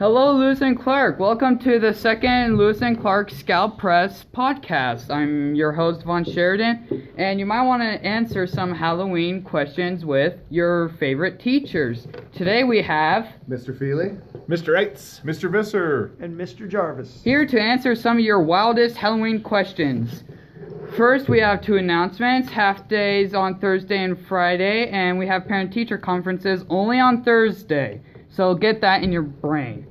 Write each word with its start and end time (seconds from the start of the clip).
Hello, 0.00 0.32
Lewis 0.32 0.62
and 0.62 0.80
Clark. 0.80 1.18
Welcome 1.18 1.58
to 1.58 1.78
the 1.78 1.92
second 1.92 2.56
Lewis 2.56 2.80
and 2.80 2.98
Clark 2.98 3.30
Scout 3.30 3.76
Press 3.76 4.24
podcast. 4.34 5.10
I'm 5.10 5.54
your 5.54 5.72
host, 5.72 6.04
Vaughn 6.04 6.24
Sheridan, 6.24 7.12
and 7.18 7.38
you 7.38 7.44
might 7.44 7.66
want 7.66 7.82
to 7.82 8.02
answer 8.02 8.46
some 8.46 8.74
Halloween 8.74 9.42
questions 9.42 10.06
with 10.06 10.38
your 10.48 10.88
favorite 10.98 11.38
teachers. 11.38 12.08
Today 12.32 12.64
we 12.64 12.80
have 12.80 13.28
Mr. 13.46 13.78
Feely? 13.78 14.16
Mr. 14.48 14.74
Eitz. 14.74 15.20
Mr. 15.20 15.52
Visser. 15.52 16.12
and 16.18 16.34
Mr. 16.34 16.66
Jarvis. 16.66 17.20
here 17.22 17.44
to 17.44 17.60
answer 17.60 17.94
some 17.94 18.16
of 18.16 18.24
your 18.24 18.40
wildest 18.40 18.96
Halloween 18.96 19.42
questions. 19.42 20.24
First, 20.96 21.28
we 21.28 21.40
have 21.40 21.60
two 21.60 21.76
announcements 21.76 22.48
half 22.48 22.88
days 22.88 23.34
on 23.34 23.58
Thursday 23.58 24.02
and 24.02 24.18
Friday, 24.18 24.88
and 24.88 25.18
we 25.18 25.26
have 25.26 25.46
parent 25.46 25.74
teacher 25.74 25.98
conferences 25.98 26.64
only 26.70 26.98
on 26.98 27.22
Thursday. 27.22 28.00
So 28.30 28.54
get 28.54 28.80
that 28.80 29.02
in 29.02 29.12
your 29.12 29.22
brain. 29.22 29.88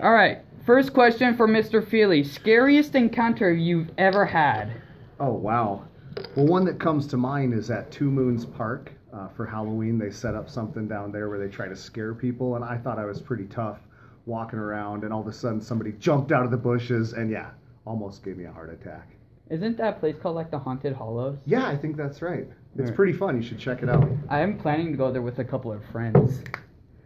All 0.00 0.12
right. 0.12 0.38
First 0.64 0.92
question 0.92 1.36
for 1.36 1.48
Mr. 1.48 1.84
Feely. 1.84 2.22
Scariest 2.22 2.94
encounter 2.94 3.52
you've 3.52 3.90
ever 3.98 4.24
had? 4.24 4.80
Oh, 5.18 5.32
wow. 5.32 5.88
Well, 6.36 6.46
one 6.46 6.64
that 6.66 6.78
comes 6.78 7.06
to 7.08 7.16
mind 7.16 7.52
is 7.52 7.70
at 7.70 7.90
Two 7.90 8.10
Moons 8.10 8.44
Park. 8.44 8.92
Uh, 9.12 9.26
for 9.28 9.44
Halloween, 9.44 9.98
they 9.98 10.10
set 10.10 10.36
up 10.36 10.48
something 10.48 10.86
down 10.86 11.10
there 11.10 11.28
where 11.28 11.38
they 11.38 11.48
try 11.48 11.66
to 11.66 11.74
scare 11.74 12.14
people, 12.14 12.54
and 12.54 12.64
I 12.64 12.76
thought 12.76 12.98
I 12.98 13.06
was 13.06 13.20
pretty 13.20 13.46
tough 13.46 13.78
walking 14.26 14.58
around, 14.58 15.02
and 15.02 15.12
all 15.12 15.22
of 15.22 15.26
a 15.26 15.32
sudden 15.32 15.60
somebody 15.60 15.92
jumped 15.92 16.30
out 16.30 16.44
of 16.44 16.52
the 16.52 16.56
bushes, 16.56 17.14
and 17.14 17.30
yeah, 17.30 17.50
almost 17.84 18.22
gave 18.22 18.36
me 18.36 18.44
a 18.44 18.52
heart 18.52 18.70
attack. 18.70 19.08
Isn't 19.50 19.78
that 19.78 19.98
place 19.98 20.14
called 20.22 20.36
like 20.36 20.50
the 20.50 20.58
Haunted 20.58 20.94
Hollows? 20.94 21.38
Yeah, 21.46 21.66
I 21.66 21.76
think 21.76 21.96
that's 21.96 22.22
right. 22.22 22.46
It's 22.76 22.90
right. 22.90 22.94
pretty 22.94 23.14
fun. 23.14 23.40
You 23.40 23.42
should 23.42 23.58
check 23.58 23.82
it 23.82 23.88
out. 23.88 24.06
I 24.28 24.40
am 24.40 24.58
planning 24.58 24.92
to 24.92 24.98
go 24.98 25.10
there 25.10 25.22
with 25.22 25.38
a 25.38 25.44
couple 25.44 25.72
of 25.72 25.82
friends. 25.86 26.44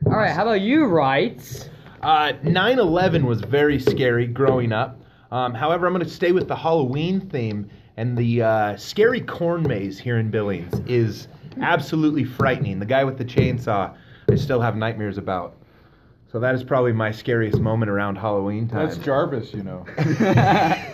All 0.05 0.13
right, 0.13 0.33
how 0.33 0.43
about 0.43 0.61
you, 0.61 0.85
Wright? 0.87 1.71
Uh, 2.03 2.33
9 2.43 2.79
11 2.79 3.27
was 3.27 3.41
very 3.41 3.79
scary 3.79 4.27
growing 4.27 4.73
up. 4.73 5.01
Um, 5.31 5.55
however, 5.55 5.87
I'm 5.87 5.93
going 5.93 6.05
to 6.05 6.11
stay 6.11 6.33
with 6.33 6.49
the 6.49 6.57
Halloween 6.57 7.21
theme, 7.21 7.71
and 7.97 8.19
the 8.19 8.43
uh, 8.43 8.77
scary 8.77 9.21
corn 9.21 9.63
maze 9.63 9.99
here 9.99 10.19
in 10.19 10.31
Billings 10.31 10.75
is 10.87 11.29
absolutely 11.61 12.25
frightening. 12.25 12.79
The 12.79 12.87
guy 12.87 13.05
with 13.05 13.19
the 13.19 13.25
chainsaw, 13.25 13.95
I 14.31 14.35
still 14.35 14.61
have 14.61 14.77
nightmares 14.77 15.17
about. 15.17 15.57
So 16.31 16.41
that 16.41 16.55
is 16.55 16.65
probably 16.65 16.93
my 16.93 17.13
scariest 17.13 17.61
moment 17.61 17.91
around 17.91 18.17
Halloween 18.17 18.67
time. 18.67 18.89
That's 18.89 18.99
Jarvis, 18.99 19.55
you 19.55 19.63
know. 19.63 19.87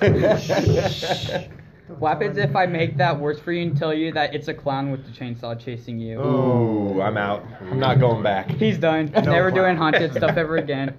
What 1.98 2.10
happens 2.10 2.36
if 2.38 2.54
I 2.54 2.66
make 2.66 2.96
that 2.98 3.18
worse 3.18 3.40
for 3.40 3.52
you 3.52 3.62
and 3.62 3.76
tell 3.76 3.92
you 3.92 4.12
that 4.12 4.34
it's 4.34 4.48
a 4.48 4.54
clown 4.54 4.90
with 4.92 5.04
the 5.04 5.10
chainsaw 5.10 5.58
chasing 5.58 5.98
you? 5.98 6.20
Ooh, 6.20 7.00
I'm 7.02 7.16
out. 7.16 7.44
I'm 7.60 7.80
not 7.80 7.98
going 7.98 8.22
back. 8.22 8.50
He's 8.50 8.78
done. 8.78 9.10
Never 9.12 9.50
doing 9.50 9.76
haunted 9.76 10.14
stuff 10.14 10.36
ever 10.36 10.58
again. 10.58 10.96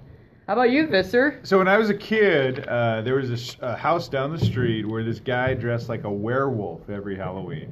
How 0.47 0.53
about 0.53 0.72
you, 0.72 0.88
Visser? 0.88 1.39
So 1.44 1.59
when 1.59 1.67
I 1.67 1.77
was 1.77 1.89
a 1.89 1.94
kid, 1.94 2.67
uh, 2.67 3.02
there 3.03 3.16
was 3.16 3.30
a, 3.30 3.38
sh- 3.38 3.55
a 3.61 3.77
house 3.77 4.09
down 4.09 4.31
the 4.31 4.44
street 4.44 4.86
where 4.86 5.03
this 5.03 5.20
guy 5.20 5.53
dressed 5.53 5.89
like 5.89 6.05
a 6.05 6.11
werewolf 6.11 6.89
every 6.89 7.16
Halloween, 7.16 7.72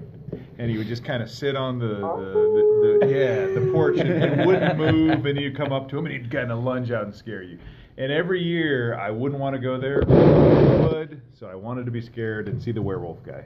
and 0.59 0.69
he 0.69 0.77
would 0.77 0.85
just 0.87 1.03
kind 1.03 1.23
of 1.23 1.29
sit 1.29 1.55
on 1.55 1.79
the, 1.79 1.87
the, 1.87 1.95
the, 1.95 2.99
the 3.01 3.11
yeah 3.11 3.45
the 3.47 3.71
porch 3.73 3.97
and, 3.97 4.11
and 4.11 4.45
wouldn't 4.45 4.77
move, 4.77 5.25
and 5.25 5.39
you'd 5.39 5.57
come 5.57 5.73
up 5.73 5.89
to 5.89 5.97
him 5.97 6.05
and 6.05 6.13
he'd 6.13 6.31
kind 6.31 6.51
of 6.51 6.63
lunge 6.63 6.91
out 6.91 7.03
and 7.03 7.15
scare 7.15 7.41
you. 7.41 7.57
And 7.97 8.11
every 8.11 8.43
year 8.43 8.95
I 8.95 9.09
wouldn't 9.09 9.41
want 9.41 9.55
to 9.55 9.59
go 9.59 9.79
there, 9.79 10.01
but 10.01 11.07
would, 11.09 11.21
so 11.33 11.47
I 11.47 11.55
wanted 11.55 11.85
to 11.85 11.91
be 11.91 12.01
scared 12.01 12.47
and 12.47 12.61
see 12.61 12.71
the 12.71 12.81
werewolf 12.81 13.23
guy. 13.23 13.43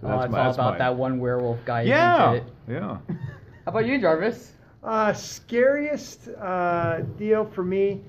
So 0.00 0.08
oh, 0.08 0.20
it's 0.20 0.32
my- 0.32 0.46
all 0.46 0.54
about 0.54 0.70
mine. 0.70 0.78
that 0.78 0.96
one 0.96 1.20
werewolf 1.20 1.64
guy. 1.64 1.82
Yeah, 1.82 2.40
yeah. 2.68 2.98
How 3.08 3.72
about 3.72 3.86
you, 3.86 4.00
Jarvis? 4.00 4.52
Uh, 4.82 5.12
scariest 5.12 6.28
uh, 6.28 7.00
deal 7.18 7.44
for 7.44 7.62
me. 7.62 8.00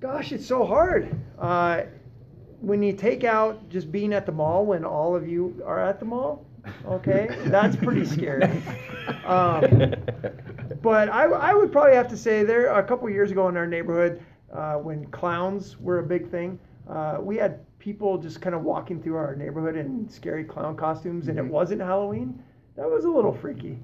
Gosh, 0.00 0.32
it's 0.32 0.46
so 0.46 0.64
hard. 0.64 1.18
Uh, 1.38 1.82
when 2.60 2.82
you 2.82 2.92
take 2.92 3.24
out 3.24 3.68
just 3.68 3.90
being 3.90 4.12
at 4.12 4.26
the 4.26 4.32
mall 4.32 4.64
when 4.64 4.84
all 4.84 5.16
of 5.16 5.28
you 5.28 5.60
are 5.64 5.80
at 5.80 5.98
the 5.98 6.04
mall, 6.04 6.44
okay, 6.86 7.28
that's 7.46 7.76
pretty 7.76 8.04
scary. 8.04 8.44
Um, 9.24 9.94
but 10.82 11.08
I, 11.08 11.24
I 11.24 11.54
would 11.54 11.72
probably 11.72 11.94
have 11.94 12.08
to 12.08 12.16
say 12.16 12.44
there 12.44 12.72
a 12.72 12.82
couple 12.82 13.08
years 13.10 13.30
ago 13.30 13.48
in 13.48 13.56
our 13.56 13.66
neighborhood 13.66 14.22
uh, 14.52 14.74
when 14.74 15.06
clowns 15.10 15.78
were 15.78 15.98
a 15.98 16.02
big 16.02 16.30
thing, 16.30 16.58
uh, 16.88 17.18
we 17.20 17.36
had 17.36 17.60
people 17.78 18.18
just 18.18 18.40
kind 18.40 18.54
of 18.54 18.62
walking 18.62 19.02
through 19.02 19.16
our 19.16 19.34
neighborhood 19.36 19.76
in 19.76 20.08
scary 20.08 20.44
clown 20.44 20.76
costumes, 20.76 21.28
and 21.28 21.38
it 21.38 21.44
wasn't 21.44 21.80
Halloween. 21.80 22.42
That 22.76 22.88
was 22.90 23.04
a 23.04 23.10
little 23.10 23.32
freaky. 23.34 23.78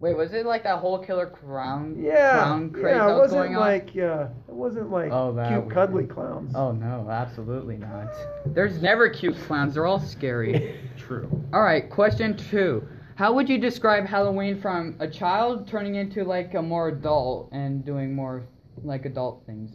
Wait, 0.00 0.16
was 0.16 0.32
it 0.32 0.46
like 0.46 0.62
that 0.62 0.78
whole 0.78 0.98
killer 0.98 1.26
clown? 1.26 1.94
Yeah, 1.98 2.32
clown 2.38 2.70
craze 2.70 2.84
yeah, 2.96 3.04
it 3.04 3.12
was 3.12 3.18
wasn't 3.32 3.40
going 3.42 3.54
on? 3.56 3.60
like 3.60 3.88
uh, 3.98 4.28
it 4.48 4.54
wasn't 4.54 4.90
like 4.90 5.12
Oh, 5.12 5.32
that 5.34 5.48
cute 5.48 5.64
was- 5.66 5.72
cuddly 5.74 6.04
clowns. 6.06 6.54
Oh 6.56 6.72
no, 6.72 7.06
absolutely 7.10 7.76
not. 7.76 8.08
There's 8.46 8.80
never 8.80 9.10
cute 9.10 9.36
clowns. 9.46 9.74
They're 9.74 9.84
all 9.86 10.00
scary. 10.00 10.80
True. 10.96 11.28
All 11.52 11.62
right, 11.62 11.88
question 11.90 12.34
two. 12.36 12.82
How 13.16 13.34
would 13.34 13.46
you 13.50 13.58
describe 13.58 14.06
Halloween 14.06 14.58
from 14.58 14.96
a 15.00 15.06
child 15.06 15.68
turning 15.68 15.96
into 15.96 16.24
like 16.24 16.54
a 16.54 16.62
more 16.62 16.88
adult 16.88 17.50
and 17.52 17.84
doing 17.84 18.14
more 18.14 18.42
like 18.82 19.04
adult 19.04 19.42
things? 19.44 19.72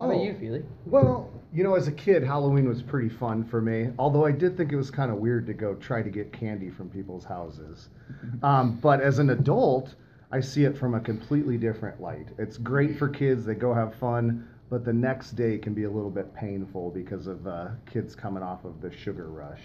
How 0.00 0.06
about 0.06 0.18
Oh. 0.18 0.22
you, 0.24 0.34
Feely? 0.34 0.64
Well, 0.86 1.28
you 1.52 1.64
know, 1.64 1.74
as 1.74 1.88
a 1.88 1.92
kid, 1.92 2.22
Halloween 2.22 2.68
was 2.68 2.82
pretty 2.82 3.08
fun 3.08 3.42
for 3.42 3.60
me. 3.60 3.90
Although 3.98 4.24
I 4.24 4.30
did 4.32 4.56
think 4.56 4.70
it 4.72 4.76
was 4.76 4.90
kind 4.90 5.10
of 5.10 5.18
weird 5.18 5.46
to 5.46 5.54
go 5.54 5.74
try 5.74 6.02
to 6.02 6.10
get 6.10 6.32
candy 6.32 6.70
from 6.70 6.88
people's 6.88 7.24
houses. 7.24 7.88
Um, 8.42 8.78
but 8.80 9.00
as 9.00 9.18
an 9.18 9.30
adult, 9.30 9.94
I 10.30 10.40
see 10.40 10.64
it 10.64 10.76
from 10.78 10.94
a 10.94 11.00
completely 11.00 11.56
different 11.58 12.00
light. 12.00 12.28
It's 12.38 12.56
great 12.56 12.96
for 12.98 13.08
kids; 13.08 13.44
they 13.44 13.54
go 13.54 13.74
have 13.74 13.94
fun. 13.96 14.46
But 14.70 14.84
the 14.84 14.92
next 14.92 15.32
day 15.32 15.58
can 15.58 15.72
be 15.74 15.84
a 15.84 15.90
little 15.90 16.10
bit 16.10 16.32
painful 16.34 16.90
because 16.90 17.26
of 17.26 17.46
uh, 17.46 17.68
kids 17.86 18.14
coming 18.14 18.42
off 18.42 18.64
of 18.64 18.80
the 18.80 18.92
sugar 18.92 19.28
rush. 19.30 19.62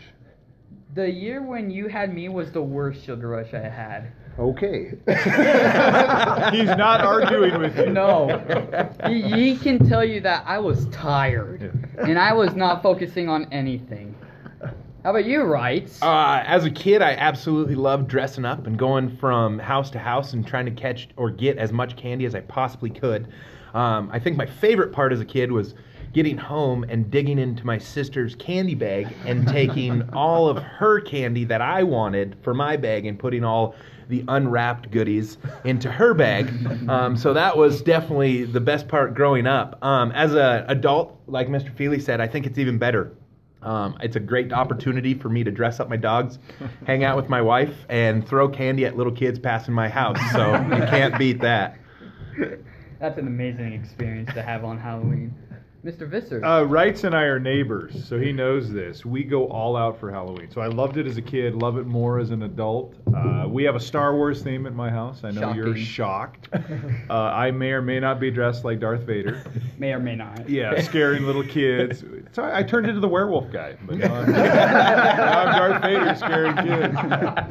The 0.96 1.10
year 1.10 1.42
when 1.42 1.70
you 1.70 1.88
had 1.88 2.14
me 2.14 2.30
was 2.30 2.52
the 2.52 2.62
worst 2.64 3.04
sugar 3.04 3.30
rush 3.30 3.54
I 3.54 3.68
had. 3.68 4.12
Okay. 4.40 4.90
He's 5.08 6.70
not 6.76 7.02
arguing 7.02 7.60
with 7.60 7.78
you. 7.78 7.92
No. 7.92 8.28
he, 9.08 9.22
he 9.22 9.58
can 9.58 9.88
tell 9.88 10.04
you 10.04 10.22
that 10.22 10.44
I 10.48 10.58
was 10.58 10.88
tired 10.88 11.72
and 12.00 12.18
I 12.18 12.34
was 12.34 12.56
not 12.56 12.82
focusing 12.82 13.30
on 13.30 13.48
anything. 13.52 14.16
How 15.04 15.10
about 15.10 15.26
you, 15.26 15.44
Wrights? 15.44 16.02
Uh, 16.02 16.42
as 16.48 16.64
a 16.64 16.72
kid, 16.72 17.02
I 17.02 17.12
absolutely 17.12 17.76
loved 17.76 18.08
dressing 18.08 18.46
up 18.46 18.66
and 18.66 18.80
going 18.80 19.16
from 19.18 19.60
house 19.60 19.90
to 19.92 20.00
house 20.00 20.32
and 20.32 20.48
trying 20.48 20.66
to 20.66 20.72
catch 20.72 21.10
or 21.18 21.30
get 21.30 21.58
as 21.58 21.74
much 21.74 21.98
candy 21.98 22.26
as 22.26 22.34
I 22.34 22.40
possibly 22.40 22.90
could. 22.90 23.28
Um, 23.74 24.10
I 24.14 24.20
think 24.20 24.38
my 24.38 24.46
favorite 24.46 24.94
part 24.94 25.12
as 25.12 25.20
a 25.20 25.26
kid 25.26 25.52
was 25.52 25.76
getting 26.14 26.38
home 26.38 26.86
and 26.88 27.12
digging 27.12 27.38
into 27.38 27.66
my 27.66 27.78
sister's 27.78 28.36
candy 28.36 28.76
bag 28.76 29.14
and 29.26 29.48
taking 29.48 30.08
all 30.14 30.48
of 30.48 30.58
her 30.60 31.02
candy 31.02 31.44
that 31.46 31.62
I 31.62 31.84
wanted 31.84 32.38
for 32.42 32.54
my 32.54 32.78
bag 32.78 33.06
and 33.06 33.20
putting 33.20 33.44
all 33.44 33.76
the 34.10 34.24
unwrapped 34.28 34.92
goodies 34.92 35.38
into 35.64 35.92
her 35.92 36.14
bag. 36.14 36.52
Um, 36.90 37.16
so 37.16 37.34
that 37.34 37.58
was 37.58 37.82
definitely 37.82 38.44
the 38.44 38.60
best 38.60 38.88
part 38.88 39.14
growing 39.14 39.48
up. 39.48 39.78
Um, 39.84 40.12
as 40.12 40.34
an 40.34 40.66
adult, 40.68 41.20
like 41.28 41.48
Mr. 41.48 41.74
Feely 41.76 42.00
said, 42.00 42.20
I 42.22 42.28
think 42.28 42.46
it's 42.46 42.58
even 42.58 42.78
better. 42.78 43.14
Um, 43.62 43.98
it's 44.02 44.16
a 44.16 44.20
great 44.20 44.52
opportunity 44.52 45.14
for 45.14 45.30
me 45.30 45.44
to 45.44 45.52
dress 45.52 45.80
up 45.80 45.90
my 45.90 45.96
dogs, 45.96 46.40
hang 46.86 47.04
out 47.04 47.16
with 47.16 47.30
my 47.30 47.42
wife, 47.42 47.74
and 47.90 48.28
throw 48.28 48.50
candy 48.50 48.86
at 48.86 48.98
little 48.98 49.14
kids 49.14 49.40
passing 49.40 49.74
my 49.74 49.88
house. 49.88 50.20
So 50.34 50.54
you 50.54 50.86
can't 50.88 51.18
beat 51.18 51.40
that. 51.42 51.78
That's 53.00 53.18
an 53.18 53.28
amazing 53.28 53.74
experience 53.74 54.34
to 54.34 54.42
have 54.42 54.64
on 54.64 54.78
Halloween. 54.78 55.34
Mr. 55.84 56.08
Visser. 56.08 56.44
Uh, 56.46 56.64
Wrights 56.64 57.04
and 57.04 57.14
I 57.14 57.24
are 57.24 57.40
neighbors, 57.40 58.08
so 58.08 58.18
he 58.18 58.32
knows 58.32 58.72
this. 58.72 59.06
We 59.06 59.26
go 59.26 59.48
all 59.50 59.76
out 59.76 60.00
for 60.00 60.10
Halloween. 60.10 60.50
So 60.50 60.62
I 60.62 60.68
loved 60.68 60.96
it 60.96 61.06
as 61.06 61.18
a 61.18 61.22
kid, 61.22 61.56
love 61.56 61.78
it 61.78 61.86
more 61.86 62.20
as 62.20 62.32
an 62.32 62.44
adult. 62.44 62.96
Uh, 63.14 63.48
we 63.50 63.66
have 63.66 63.76
a 63.76 63.82
Star 63.82 64.16
Wars 64.16 64.42
theme 64.42 64.66
at 64.66 64.74
my 64.74 64.90
house. 64.90 65.26
I 65.26 65.32
know 65.32 65.54
you're 65.54 65.76
shocked. 65.76 66.50
Uh, 67.10 67.14
I 67.14 67.52
may 67.52 67.72
or 67.72 67.82
may 67.82 68.00
not 68.00 68.20
be 68.20 68.32
dressed 68.32 68.64
like 68.64 68.80
Darth 68.80 69.02
Vader. 69.02 69.44
May 69.78 69.94
or 69.94 70.00
may 70.00 70.16
not. 70.16 70.50
Yeah, 70.50 70.80
scaring 70.82 71.24
little 71.24 71.44
kids. 71.44 72.04
So 72.32 72.44
I, 72.44 72.60
I 72.60 72.64
turned 72.64 72.88
into 72.88 73.00
the 73.02 73.08
werewolf 73.08 73.52
guy, 73.52 73.76
but 73.86 73.98
now 73.98 74.14
I'm, 74.16 74.32
now 74.32 75.40
I'm 75.40 75.56
Darth 75.56 75.82
Vader 75.84 76.16
scaring 76.16 76.56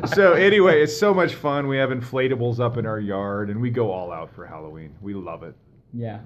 kids. 0.00 0.14
So 0.14 0.32
anyway, 0.32 0.82
it's 0.82 0.96
so 0.96 1.12
much 1.12 1.34
fun. 1.34 1.68
We 1.68 1.76
have 1.76 1.90
inflatables 1.90 2.60
up 2.60 2.76
in 2.76 2.86
our 2.86 2.98
yard, 2.98 3.50
and 3.50 3.60
we 3.60 3.70
go 3.70 3.90
all 3.90 4.10
out 4.10 4.34
for 4.34 4.46
Halloween. 4.46 4.94
We 5.00 5.14
love 5.14 5.42
it. 5.42 5.54
Yeah. 5.92 6.20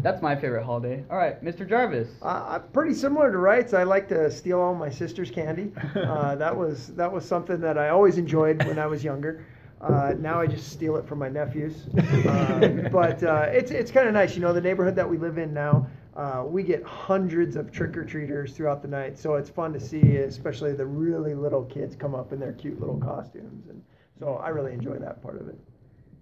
That's 0.00 0.20
my 0.20 0.34
favorite 0.34 0.64
holiday. 0.64 1.04
All 1.10 1.16
right, 1.16 1.42
Mr. 1.44 1.68
Jarvis. 1.68 2.08
Uh, 2.22 2.58
pretty 2.58 2.92
similar 2.92 3.30
to 3.30 3.38
Wrights. 3.38 3.72
I 3.72 3.84
like 3.84 4.08
to 4.08 4.30
steal 4.30 4.58
all 4.58 4.74
my 4.74 4.90
sister's 4.90 5.30
candy. 5.30 5.72
Uh, 6.12 6.34
that 6.34 6.54
was 6.54 6.88
that 6.88 7.10
was 7.10 7.24
something 7.24 7.60
that 7.60 7.78
I 7.78 7.88
always 7.90 8.18
enjoyed 8.18 8.64
when 8.66 8.78
I 8.78 8.86
was 8.86 9.04
younger. 9.04 9.44
Uh, 9.80 10.14
now 10.18 10.40
I 10.40 10.46
just 10.46 10.70
steal 10.70 10.96
it 10.96 11.06
from 11.06 11.18
my 11.18 11.28
nephews. 11.28 11.86
Uh, 12.26 12.88
but 12.90 13.22
uh, 13.22 13.46
it's 13.50 13.70
it's 13.70 13.90
kind 13.90 14.06
of 14.08 14.14
nice, 14.14 14.34
you 14.34 14.40
know, 14.40 14.52
the 14.52 14.60
neighborhood 14.60 14.94
that 14.96 15.08
we 15.08 15.18
live 15.18 15.38
in 15.38 15.52
now. 15.52 15.86
Uh, 16.16 16.44
we 16.46 16.62
get 16.62 16.82
hundreds 16.84 17.56
of 17.56 17.72
trick 17.72 17.96
or 17.96 18.04
treaters 18.04 18.52
throughout 18.52 18.82
the 18.82 18.88
night, 18.88 19.18
so 19.18 19.34
it's 19.34 19.50
fun 19.50 19.72
to 19.72 19.80
see, 19.80 20.16
especially 20.18 20.72
the 20.72 20.84
really 20.84 21.34
little 21.34 21.64
kids 21.64 21.96
come 21.96 22.14
up 22.14 22.32
in 22.32 22.38
their 22.38 22.52
cute 22.52 22.78
little 22.78 22.98
costumes, 22.98 23.68
and 23.68 23.82
so 24.18 24.34
I 24.34 24.48
really 24.50 24.72
enjoy 24.72 24.98
that 24.98 25.22
part 25.22 25.40
of 25.40 25.48
it. 25.48 25.58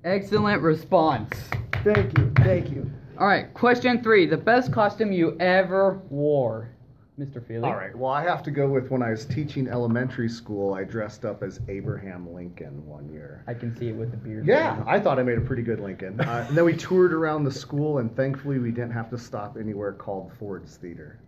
Excellent 0.05 0.63
response. 0.63 1.37
Thank 1.83 2.19
you, 2.19 2.31
thank 2.37 2.71
you. 2.71 2.91
All 3.19 3.27
right, 3.27 3.53
question 3.55 4.03
three: 4.03 4.27
the 4.27 4.37
best 4.37 4.73
costume 4.73 5.13
you 5.13 5.37
ever 5.41 6.03
wore, 6.11 6.71
Mr. 7.21 7.45
Feely. 7.47 7.65
All 7.65 7.75
right. 7.75 7.95
Well, 7.95 8.11
I 8.11 8.23
have 8.23 8.43
to 8.45 8.51
go 8.51 8.67
with 8.69 8.91
when 8.91 9.03
I 9.03 9.11
was 9.11 9.27
teaching 9.27 9.69
elementary 9.69 10.29
school. 10.29 10.73
I 10.73 10.85
dressed 10.85 11.25
up 11.27 11.43
as 11.43 11.61
Abraham 11.69 12.33
Lincoln 12.33 12.87
one 12.87 13.13
year. 13.13 13.45
I 13.47 13.53
can 13.53 13.77
see 13.77 13.89
it 13.89 13.95
with 13.95 14.11
the 14.11 14.17
beard. 14.17 14.47
Yeah, 14.47 14.83
I 14.87 14.99
thought 14.99 15.19
I 15.19 15.23
made 15.23 15.37
a 15.37 15.43
pretty 15.43 15.63
good 15.63 15.81
Lincoln. 15.81 16.19
Uh, 16.21 16.47
and 16.49 16.57
then 16.57 16.65
we 16.65 16.75
toured 16.75 17.13
around 17.13 17.45
the 17.45 17.53
school, 17.53 17.99
and 17.99 18.15
thankfully 18.17 18.59
we 18.59 18.71
didn't 18.71 18.93
have 18.93 19.11
to 19.11 19.19
stop 19.19 19.57
anywhere 19.61 19.93
called 19.93 20.33
Ford's 20.39 20.77
Theater. 20.77 21.19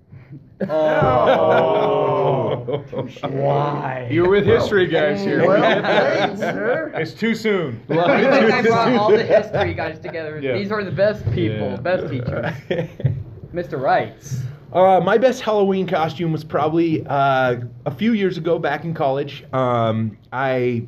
Oh. 1.42 2.82
Why? 3.22 4.08
You're 4.10 4.30
with 4.30 4.46
history 4.46 4.86
guys 4.86 5.20
here. 5.22 5.46
Well 5.46 5.60
played, 5.82 6.38
sir. 6.38 6.92
It's 6.94 7.12
too 7.12 7.34
soon. 7.34 7.82
I 7.90 8.20
think 8.40 8.52
I 8.54 8.62
brought 8.62 8.92
all 8.94 9.10
the 9.10 9.24
history 9.24 9.74
guys 9.74 9.98
together. 9.98 10.40
Yeah. 10.40 10.54
These 10.56 10.72
are 10.72 10.82
the 10.84 10.90
best 10.90 11.24
people, 11.32 11.70
Yeah. 11.70 11.76
best 11.76 12.08
teachers. 12.10 12.54
Mr. 13.54 13.78
Wrights. 13.80 14.40
Uh, 14.72 15.00
my 15.00 15.18
best 15.18 15.42
Halloween 15.42 15.86
costume 15.86 16.32
was 16.32 16.44
probably 16.44 17.06
uh, 17.06 17.56
a 17.84 17.90
few 17.90 18.14
years 18.14 18.38
ago 18.38 18.58
back 18.58 18.84
in 18.84 18.94
college. 18.94 19.44
Um, 19.52 20.16
I 20.32 20.86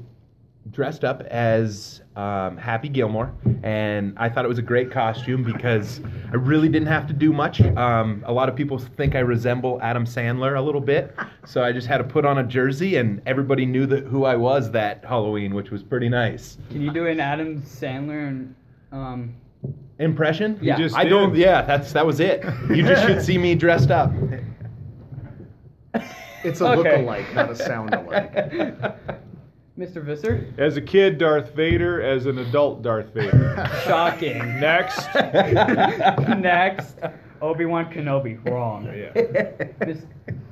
dressed 0.70 1.04
up 1.04 1.20
as 1.22 2.00
um, 2.16 2.56
Happy 2.56 2.88
Gilmore, 2.88 3.34
and 3.62 4.14
I 4.16 4.30
thought 4.30 4.46
it 4.46 4.48
was 4.48 4.58
a 4.58 4.62
great 4.62 4.90
costume 4.90 5.42
because 5.44 6.00
I 6.32 6.36
really 6.36 6.70
didn't 6.70 6.88
have 6.88 7.06
to 7.08 7.12
do 7.12 7.30
much. 7.30 7.60
Um, 7.60 8.24
a 8.26 8.32
lot 8.32 8.48
of 8.48 8.56
people 8.56 8.78
think 8.78 9.14
I 9.14 9.18
resemble 9.18 9.78
Adam 9.82 10.06
Sandler 10.06 10.56
a 10.56 10.62
little 10.62 10.80
bit, 10.80 11.14
so 11.44 11.62
I 11.62 11.72
just 11.72 11.86
had 11.86 11.98
to 11.98 12.04
put 12.04 12.24
on 12.24 12.38
a 12.38 12.44
jersey, 12.44 12.96
and 12.96 13.20
everybody 13.26 13.66
knew 13.66 13.84
that 13.86 14.04
who 14.04 14.24
I 14.24 14.36
was 14.36 14.70
that 14.70 15.04
Halloween, 15.04 15.54
which 15.54 15.70
was 15.70 15.82
pretty 15.82 16.08
nice. 16.08 16.56
Can 16.70 16.80
you 16.80 16.90
do 16.90 17.06
an 17.06 17.20
Adam 17.20 17.60
Sandler 17.60 18.28
and 18.28 18.54
um, 18.92 19.34
Impression? 19.98 20.58
You 20.60 20.76
just 20.76 20.96
I 20.96 21.04
don't. 21.04 21.34
Yeah, 21.36 21.62
that's 21.62 21.92
that 21.92 22.04
was 22.04 22.20
it. 22.20 22.44
You 22.68 22.82
just 22.82 23.06
should 23.06 23.22
see 23.22 23.38
me 23.38 23.54
dressed 23.54 23.90
up. 23.90 24.12
It's 26.42 26.60
a 26.60 26.66
Okay. 26.72 26.96
look-alike, 26.98 27.34
not 27.34 27.50
a 27.50 27.56
sound-alike. 27.56 28.34
Mr. 29.78 30.04
Visser? 30.04 30.46
As 30.58 30.76
a 30.76 30.80
kid, 30.80 31.16
Darth 31.18 31.54
Vader. 31.54 32.02
As 32.02 32.26
an 32.26 32.38
adult, 32.38 32.82
Darth 32.82 33.14
Vader. 33.14 33.54
Shocking. 33.84 34.38
Next. 34.60 35.08
Next, 36.38 36.98
Obi 37.40 37.64
Wan 37.64 37.90
Kenobi. 37.92 38.44
Wrong. 38.48 38.84
Yeah. 38.86 39.12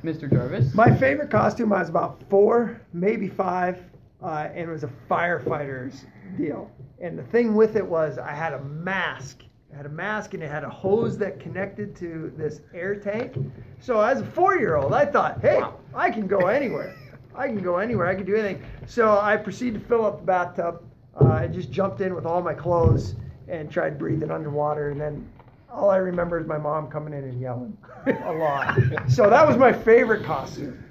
Mr. 0.03 0.31
Jarvis? 0.33 0.75
My 0.75 0.95
favorite 0.97 1.31
costume, 1.31 1.73
I 1.73 1.81
was 1.81 1.89
about 1.89 2.23
four, 2.31 2.81
maybe 2.93 3.29
five, 3.29 3.79
uh, 4.23 4.49
and 4.55 4.69
it 4.69 4.73
was 4.73 4.85
a 4.85 4.91
firefighter's 5.11 6.05
deal. 6.37 6.71
And 7.01 7.19
the 7.19 7.25
thing 7.25 7.55
with 7.55 7.77
it 7.77 7.87
was 7.87 8.19
I 8.19 8.33
had 8.33 8.53
a 8.53 8.63
mask. 8.63 9.43
I 9.73 9.77
had 9.77 9.87
a 9.87 9.91
mask 9.91 10.35
and 10.35 10.43
it 10.43 10.51
had 10.51 10.65
a 10.65 10.71
hose 10.71 11.19
that 11.19 11.41
connected 11.41 11.97
to 11.97 12.33
this 12.37 12.61
air 12.75 12.95
tank. 12.95 13.35
So 13.81 14.01
as 14.01 14.21
a 14.21 14.27
four-year-old, 14.27 14.93
I 14.93 15.07
thought, 15.07 15.41
hey, 15.41 15.63
I 15.95 16.11
can 16.11 16.27
go 16.27 16.47
anywhere. 16.49 16.95
I 17.35 17.47
can 17.47 17.63
go 17.63 17.79
anywhere. 17.79 18.07
I 18.07 18.15
can 18.15 18.27
do 18.27 18.37
anything. 18.37 18.63
So 18.87 19.19
I 19.19 19.37
proceeded 19.37 19.81
to 19.81 19.89
fill 19.89 20.05
up 20.05 20.21
the 20.21 20.27
bathtub. 20.27 20.83
Uh, 21.21 21.29
I 21.29 21.47
just 21.47 21.71
jumped 21.71 22.01
in 22.01 22.15
with 22.15 22.27
all 22.27 22.43
my 22.43 22.55
clothes 22.55 23.15
and 23.49 23.71
tried 23.71 23.99
breathing 23.99 24.31
underwater. 24.31 24.91
And 24.91 25.01
then 25.01 25.29
all 25.71 25.91
I 25.91 25.97
remember 25.97 26.39
is 26.39 26.47
my 26.47 26.59
mom 26.59 26.89
coming 26.89 27.15
in 27.15 27.25
and 27.25 27.41
yelling 27.41 27.77
a 28.07 28.33
lot. 28.33 28.79
So 29.09 29.29
that 29.29 29.47
was 29.47 29.57
my 29.57 29.73
favorite 29.73 30.25
costume. 30.25 30.85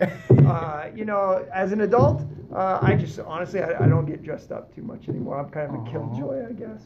Uh, 0.48 0.88
you 0.95 1.06
know, 1.06 1.45
as 1.54 1.72
an 1.72 1.81
adult, 1.81 2.24
uh, 2.53 2.80
I 2.81 2.95
just 2.95 3.19
honestly 3.19 3.62
I, 3.62 3.86
I 3.86 3.88
don't 3.88 4.06
get 4.06 4.24
dressed 4.24 4.51
up 4.51 4.74
too 4.75 4.81
much 4.81 5.07
anymore. 5.09 5.39
I'm 5.39 5.50
kind 5.50 5.69
of 5.69 5.75
a 5.75 5.77
Aw. 5.80 5.92
killjoy, 5.92 6.48
I 6.50 6.53
guess. 6.53 6.81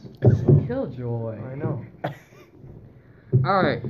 Killjoy. 0.66 1.38
I 1.44 1.54
know. 1.54 1.84
All 3.44 3.62
right. 3.62 3.82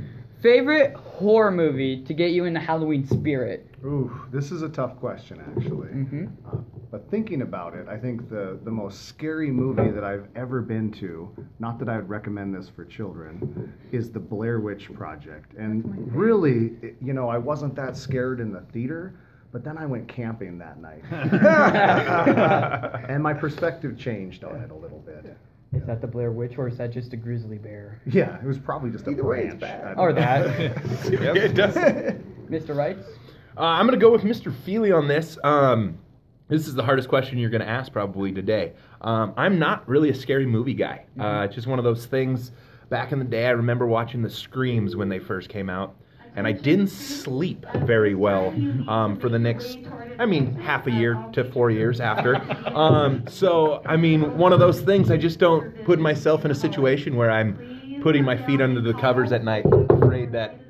Favorite 0.42 0.94
horror 0.94 1.50
movie 1.50 2.02
to 2.04 2.14
get 2.14 2.30
you 2.30 2.44
in 2.44 2.52
the 2.52 2.60
Halloween 2.60 3.06
spirit? 3.06 3.66
Ooh, 3.84 4.20
this 4.30 4.52
is 4.52 4.62
a 4.62 4.68
tough 4.68 4.96
question, 4.96 5.40
actually. 5.56 5.88
Mm-hmm. 5.88 6.26
Uh, 6.46 6.58
but 6.90 7.10
thinking 7.10 7.42
about 7.42 7.74
it, 7.74 7.88
I 7.88 7.96
think 7.96 8.28
the, 8.28 8.58
the 8.64 8.70
most 8.70 9.06
scary 9.06 9.50
movie 9.50 9.90
that 9.90 10.04
I've 10.04 10.28
ever 10.36 10.60
been 10.60 10.90
to, 10.92 11.34
not 11.58 11.78
that 11.78 11.88
I 11.88 11.96
would 11.96 12.08
recommend 12.08 12.54
this 12.54 12.68
for 12.68 12.84
children, 12.84 13.72
is 13.92 14.10
the 14.10 14.20
Blair 14.20 14.60
Witch 14.60 14.92
Project. 14.92 15.54
And 15.54 15.84
really, 16.14 16.74
it- 16.82 16.96
you 17.00 17.12
know, 17.12 17.28
I 17.28 17.38
wasn't 17.38 17.74
that 17.76 17.96
scared 17.96 18.38
in 18.40 18.52
the 18.52 18.60
theater, 18.72 19.14
but 19.56 19.64
then 19.64 19.78
I 19.78 19.86
went 19.86 20.06
camping 20.06 20.58
that 20.58 20.78
night. 20.82 21.02
and 23.08 23.22
my 23.22 23.32
perspective 23.32 23.98
changed 23.98 24.44
on 24.44 24.56
it 24.56 24.70
a 24.70 24.74
little 24.74 24.98
bit. 24.98 25.34
Is 25.72 25.82
that 25.86 26.02
the 26.02 26.06
Blair 26.06 26.30
Witch 26.30 26.58
or 26.58 26.68
is 26.68 26.76
that 26.76 26.90
just 26.90 27.14
a 27.14 27.16
grizzly 27.16 27.56
bear? 27.56 28.02
Yeah, 28.04 28.38
it 28.38 28.44
was 28.44 28.58
probably 28.58 28.90
just 28.90 29.06
a 29.06 29.12
Either 29.12 29.24
way, 29.24 29.44
it's 29.46 29.54
branch. 29.54 29.82
bad. 29.82 29.94
Or 29.96 30.12
know. 30.12 30.20
that. 30.20 30.60
it 31.10 31.54
does. 31.54 31.74
Mr. 31.74 32.76
Wrights? 32.76 33.08
Uh, 33.56 33.62
I'm 33.62 33.86
going 33.86 33.98
to 33.98 34.04
go 34.04 34.12
with 34.12 34.24
Mr. 34.24 34.54
Feely 34.54 34.92
on 34.92 35.08
this. 35.08 35.38
Um, 35.42 36.00
this 36.48 36.68
is 36.68 36.74
the 36.74 36.82
hardest 36.82 37.08
question 37.08 37.38
you're 37.38 37.48
going 37.48 37.62
to 37.62 37.66
ask 37.66 37.90
probably 37.90 38.32
today. 38.32 38.74
Um, 39.00 39.32
I'm 39.38 39.58
not 39.58 39.88
really 39.88 40.10
a 40.10 40.14
scary 40.14 40.44
movie 40.44 40.74
guy. 40.74 41.06
Uh, 41.18 41.44
it's 41.46 41.54
just 41.54 41.66
one 41.66 41.78
of 41.78 41.84
those 41.86 42.04
things. 42.04 42.52
Back 42.90 43.12
in 43.12 43.18
the 43.18 43.24
day, 43.24 43.46
I 43.46 43.52
remember 43.52 43.86
watching 43.86 44.20
the 44.20 44.28
Screams 44.28 44.96
when 44.96 45.08
they 45.08 45.18
first 45.18 45.48
came 45.48 45.70
out, 45.70 45.96
and 46.36 46.46
I 46.46 46.52
didn't 46.52 46.88
sleep 46.88 47.66
very 47.84 48.14
well 48.14 48.54
um, 48.88 49.18
for 49.18 49.28
the 49.28 49.38
next, 49.38 49.78
I 50.18 50.26
mean, 50.26 50.54
half 50.54 50.86
a 50.86 50.90
year 50.90 51.22
to 51.32 51.44
four 51.50 51.70
years 51.70 52.00
after. 52.00 52.36
Um, 52.76 53.24
so, 53.26 53.80
I 53.86 53.96
mean, 53.96 54.36
one 54.36 54.52
of 54.52 54.60
those 54.60 54.82
things. 54.82 55.10
I 55.10 55.16
just 55.16 55.38
don't 55.38 55.82
put 55.86 55.98
myself 55.98 56.44
in 56.44 56.50
a 56.50 56.54
situation 56.54 57.16
where 57.16 57.30
I'm 57.30 58.00
putting 58.02 58.22
my 58.22 58.36
feet 58.36 58.60
under 58.60 58.82
the 58.82 58.92
covers 58.92 59.32
at 59.32 59.44
night, 59.44 59.64
afraid 59.88 60.30
that 60.32 60.60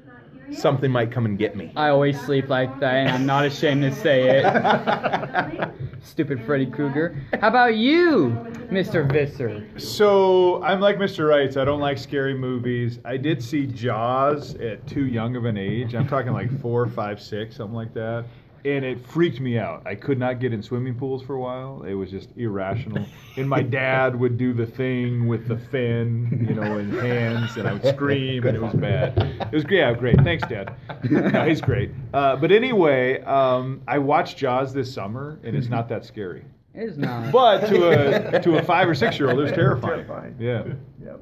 something 0.52 0.90
might 0.90 1.10
come 1.10 1.26
and 1.26 1.38
get 1.38 1.56
me. 1.56 1.72
I 1.76 1.88
always 1.88 2.20
sleep 2.20 2.48
like 2.48 2.78
that, 2.80 2.94
and 2.94 3.10
I'm 3.10 3.26
not 3.26 3.44
ashamed 3.44 3.82
to 3.82 3.94
say 3.94 4.42
it. 4.42 5.70
Stupid 6.02 6.44
Freddy 6.44 6.66
Krueger. 6.66 7.16
How 7.40 7.48
about 7.48 7.76
you, 7.76 8.30
Mr. 8.70 9.10
Visser? 9.10 9.66
So 9.78 10.62
I'm 10.62 10.80
like 10.80 10.96
Mr. 10.98 11.28
Wrights. 11.28 11.56
I 11.56 11.64
don't 11.64 11.80
like 11.80 11.98
scary 11.98 12.34
movies. 12.34 13.00
I 13.04 13.16
did 13.16 13.42
see 13.42 13.66
Jaws 13.66 14.54
at 14.56 14.86
too 14.86 15.06
young 15.06 15.36
of 15.36 15.44
an 15.44 15.56
age. 15.56 15.94
I'm 15.94 16.08
talking 16.08 16.32
like 16.32 16.50
four, 16.60 16.86
five, 16.88 17.20
six, 17.20 17.56
something 17.56 17.74
like 17.74 17.92
that. 17.94 18.24
And 18.66 18.84
it 18.84 19.06
freaked 19.06 19.38
me 19.40 19.58
out. 19.58 19.82
I 19.86 19.94
could 19.94 20.18
not 20.18 20.40
get 20.40 20.52
in 20.52 20.60
swimming 20.60 20.96
pools 20.96 21.22
for 21.22 21.36
a 21.36 21.40
while. 21.40 21.84
It 21.84 21.94
was 21.94 22.10
just 22.10 22.30
irrational. 22.36 23.06
And 23.36 23.48
my 23.48 23.62
dad 23.62 24.18
would 24.18 24.36
do 24.36 24.52
the 24.52 24.66
thing 24.66 25.28
with 25.28 25.46
the 25.46 25.56
fin, 25.56 26.44
you 26.48 26.54
know, 26.54 26.78
in 26.78 26.90
hands, 26.90 27.56
and 27.56 27.68
I 27.68 27.74
would 27.74 27.86
scream, 27.86 28.44
and 28.44 28.56
it 28.56 28.60
was 28.60 28.74
bad. 28.74 29.16
It 29.16 29.52
was 29.52 29.62
great. 29.62 29.78
Yeah, 29.78 29.92
great. 29.94 30.20
Thanks, 30.22 30.46
Dad. 30.48 30.74
No, 31.08 31.46
he's 31.46 31.60
great. 31.60 31.92
Uh, 32.12 32.34
but 32.34 32.50
anyway, 32.50 33.20
um, 33.22 33.82
I 33.86 33.98
watched 33.98 34.36
Jaws 34.36 34.72
this 34.74 34.92
summer, 34.92 35.38
and 35.44 35.54
it's 35.56 35.68
not 35.68 35.88
that 35.90 36.04
scary. 36.04 36.44
It 36.74 36.82
is 36.82 36.98
not. 36.98 37.30
But 37.30 37.66
to 37.68 38.36
a 38.36 38.40
to 38.42 38.58
a 38.58 38.62
five 38.62 38.88
or 38.88 38.94
six 38.94 39.18
year 39.18 39.30
old, 39.30 39.38
it 39.38 39.42
was 39.42 39.52
terrifying. 39.52 40.04
Terrifying. 40.06 40.36
Yeah. 40.40 40.64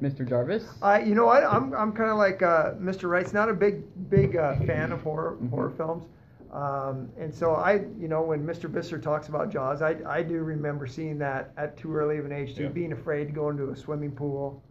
Mr. 0.01 0.27
Jarvis? 0.27 0.65
Uh, 0.81 0.99
you 1.05 1.15
know 1.15 1.25
what? 1.25 1.43
I'm, 1.43 1.73
I'm 1.73 1.91
kind 1.93 2.09
of 2.09 2.17
like 2.17 2.41
uh, 2.41 2.73
Mr. 2.73 3.09
Wright's 3.09 3.33
not 3.33 3.49
a 3.49 3.53
big 3.53 3.83
big 4.09 4.35
uh, 4.35 4.55
fan 4.65 4.91
of 4.91 5.01
horror 5.01 5.37
horror 5.49 5.71
films, 5.77 6.05
um, 6.51 7.09
and 7.19 7.33
so 7.33 7.55
I 7.55 7.81
you 7.99 8.07
know 8.07 8.21
when 8.21 8.45
Mr. 8.45 8.69
Visser 8.69 8.97
talks 8.99 9.27
about 9.27 9.51
Jaws, 9.51 9.81
I, 9.81 9.95
I 10.07 10.21
do 10.23 10.35
remember 10.39 10.87
seeing 10.87 11.17
that 11.19 11.51
at 11.57 11.77
too 11.77 11.93
early 11.95 12.17
of 12.17 12.25
an 12.25 12.31
age 12.31 12.55
too, 12.55 12.63
Yeah. 12.63 12.69
being 12.69 12.91
afraid 12.93 13.25
to 13.25 13.31
go 13.33 13.49
into 13.49 13.69
a 13.71 13.75
swimming 13.75 14.11
pool, 14.11 14.61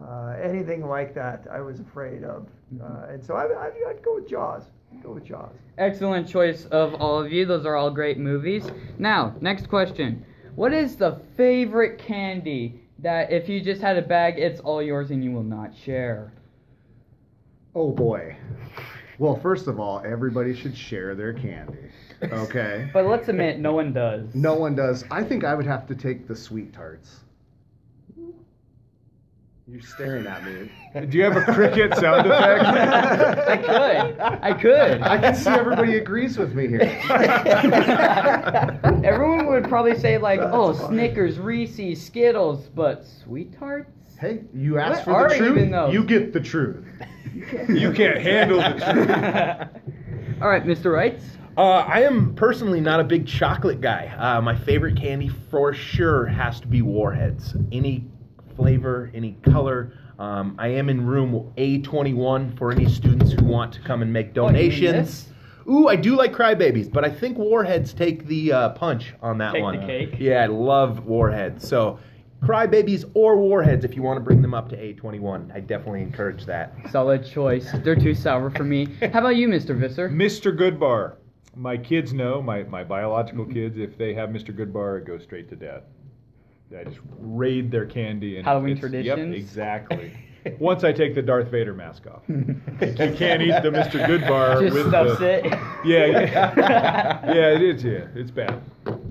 uh, 0.00 0.36
anything 0.42 0.86
like 0.86 1.14
that. 1.14 1.46
I 1.50 1.60
was 1.60 1.80
afraid 1.80 2.24
of, 2.24 2.46
uh, 2.82 3.06
and 3.10 3.24
so 3.24 3.34
I, 3.34 3.44
I, 3.46 3.70
I'd 3.90 4.02
go 4.02 4.14
with 4.16 4.28
Jaws. 4.28 4.64
I'd 4.92 5.02
go 5.02 5.12
with 5.12 5.24
Jaws. 5.24 5.52
Excellent 5.78 6.28
choice 6.28 6.66
of 6.66 6.94
all 6.94 7.20
of 7.20 7.32
you. 7.32 7.44
Those 7.46 7.66
are 7.66 7.76
all 7.76 7.90
great 7.90 8.18
movies. 8.18 8.70
Now, 8.98 9.34
next 9.40 9.68
question. 9.68 10.24
What 10.54 10.72
is 10.72 10.94
the 10.96 11.20
favorite 11.36 11.98
candy 11.98 12.80
that 13.00 13.32
if 13.32 13.48
you 13.48 13.60
just 13.60 13.80
had 13.82 13.96
a 13.98 14.02
bag, 14.02 14.38
it's 14.38 14.60
all 14.60 14.80
yours 14.80 15.10
and 15.10 15.22
you 15.22 15.32
will 15.32 15.42
not 15.42 15.74
share? 15.74 16.32
Oh 17.74 17.90
boy. 17.90 18.36
Well, 19.18 19.36
first 19.36 19.68
of 19.68 19.78
all, 19.78 20.02
everybody 20.04 20.54
should 20.54 20.76
share 20.76 21.14
their 21.14 21.32
candy. 21.32 21.78
Okay. 22.22 22.90
But 22.92 23.06
let's 23.06 23.28
admit, 23.28 23.58
no 23.58 23.72
one 23.72 23.92
does. 23.92 24.34
No 24.34 24.54
one 24.54 24.74
does. 24.74 25.04
I 25.10 25.22
think 25.22 25.44
I 25.44 25.54
would 25.54 25.66
have 25.66 25.86
to 25.88 25.94
take 25.94 26.26
the 26.26 26.34
sweet 26.36 26.72
tarts. 26.72 27.20
You're 29.66 29.80
staring 29.80 30.26
at 30.26 30.44
me. 30.44 30.70
Do 31.06 31.16
you 31.16 31.24
have 31.24 31.36
a 31.36 31.52
cricket 31.54 31.94
sound 31.96 32.26
effect? 32.30 32.64
I 33.48 33.56
could. 33.56 34.20
I 34.20 34.52
could. 34.52 35.00
I 35.02 35.18
can 35.18 35.34
see 35.34 35.48
everybody 35.50 35.96
agrees 35.96 36.36
with 36.36 36.54
me 36.54 36.68
here. 36.68 36.82
Everyone 39.02 39.46
would 39.46 39.64
probably 39.64 39.98
say 39.98 40.18
like, 40.18 40.38
That's 40.40 40.52
"Oh, 40.54 40.74
funny. 40.74 40.88
Snickers, 40.98 41.38
Reese's, 41.38 42.04
Skittles," 42.04 42.68
but 42.68 43.06
sweet 43.06 43.58
tarts. 43.58 43.90
Hey, 44.20 44.42
you 44.52 44.78
asked 44.78 45.06
What 45.06 45.30
for 45.32 45.38
the 45.38 45.54
truth. 45.54 45.92
You 45.94 46.04
get 46.04 46.34
the 46.34 46.40
truth. 46.40 46.84
you 47.68 47.92
can't 47.92 48.20
handle 48.20 48.58
the 48.58 49.72
truth. 49.72 50.38
All 50.42 50.48
right, 50.48 50.64
Mr. 50.64 50.92
Wrights. 50.92 51.24
Uh, 51.56 51.62
I 51.86 52.02
am 52.02 52.34
personally 52.34 52.80
not 52.80 52.98
a 53.00 53.04
big 53.04 53.26
chocolate 53.26 53.80
guy. 53.80 54.12
Uh, 54.18 54.40
my 54.40 54.56
favorite 54.56 54.96
candy 54.96 55.28
for 55.50 55.72
sure 55.72 56.26
has 56.26 56.60
to 56.60 56.66
be 56.66 56.82
Warheads. 56.82 57.54
Any 57.70 58.06
flavor, 58.56 59.10
any 59.14 59.32
color. 59.42 59.92
Um, 60.18 60.56
I 60.58 60.68
am 60.68 60.88
in 60.88 61.04
room 61.06 61.52
A21 61.56 62.56
for 62.58 62.72
any 62.72 62.88
students 62.88 63.32
who 63.32 63.44
want 63.44 63.72
to 63.74 63.80
come 63.80 64.02
and 64.02 64.12
make 64.12 64.28
Oh, 64.30 64.32
donations. 64.46 65.28
Ooh, 65.68 65.88
I 65.88 65.96
do 65.96 66.14
like 66.16 66.32
crybabies, 66.32 66.92
but 66.92 67.04
I 67.04 67.10
think 67.10 67.38
warheads 67.38 67.92
take 67.94 68.26
the 68.26 68.52
uh, 68.52 68.68
punch 68.70 69.14
on 69.22 69.38
that 69.38 69.52
Take 69.52 69.60
the 69.60 69.64
one. 69.64 69.80
cake? 69.86 70.16
Yeah, 70.18 70.42
I 70.42 70.46
love 70.46 71.06
warheads. 71.06 71.66
So, 71.66 71.98
crybabies 72.44 73.10
or 73.14 73.36
warheads, 73.36 73.84
if 73.84 73.94
you 73.96 74.02
want 74.02 74.16
to 74.16 74.20
bring 74.20 74.42
them 74.42 74.54
up 74.54 74.68
to 74.70 74.76
A21, 74.76 75.54
I 75.54 75.60
definitely 75.60 76.02
encourage 76.02 76.44
that. 76.46 76.72
Solid 76.90 77.24
choice. 77.24 77.70
They're 77.82 77.96
too 77.96 78.14
sour 78.14 78.50
for 78.50 78.64
me. 78.64 78.86
How 79.12 79.20
about 79.20 79.36
you, 79.36 79.48
Mr. 79.48 79.76
Visser? 79.78 80.08
Mr. 80.08 80.56
Goodbar. 80.56 81.16
My 81.56 81.76
kids 81.76 82.12
know, 82.12 82.42
my, 82.42 82.64
my 82.64 82.82
biological 82.82 83.46
kids, 83.46 83.78
if 83.78 83.96
they 83.96 84.12
have 84.14 84.30
Mr. 84.30 84.56
Goodbar, 84.56 84.98
it 84.98 85.04
goes 85.06 85.22
straight 85.22 85.48
to 85.50 85.56
death. 85.56 85.82
I 86.76 86.82
just 86.82 86.98
raid 87.20 87.70
their 87.70 87.86
candy 87.86 88.36
and 88.36 88.44
Halloween 88.44 88.72
it's- 88.72 88.80
traditions? 88.80 89.32
Yep, 89.32 89.40
exactly. 89.40 90.12
Once 90.58 90.84
I 90.84 90.92
take 90.92 91.14
the 91.14 91.22
Darth 91.22 91.48
Vader 91.48 91.72
mask 91.72 92.06
off, 92.06 92.22
you 92.28 92.54
can't 93.16 93.40
eat 93.40 93.62
the 93.62 93.70
Mr. 93.70 94.04
Goodbar 94.04 94.60
Just 94.60 94.74
with 94.74 94.88
stuffs 94.88 95.18
the. 95.18 95.46
it. 95.46 95.52
Yeah, 95.86 96.06
yeah, 96.06 97.24
yeah. 97.32 97.54
It 97.54 97.62
is. 97.62 97.82
Yeah, 97.84 98.06
it's 98.14 98.30
bad. 98.30 98.60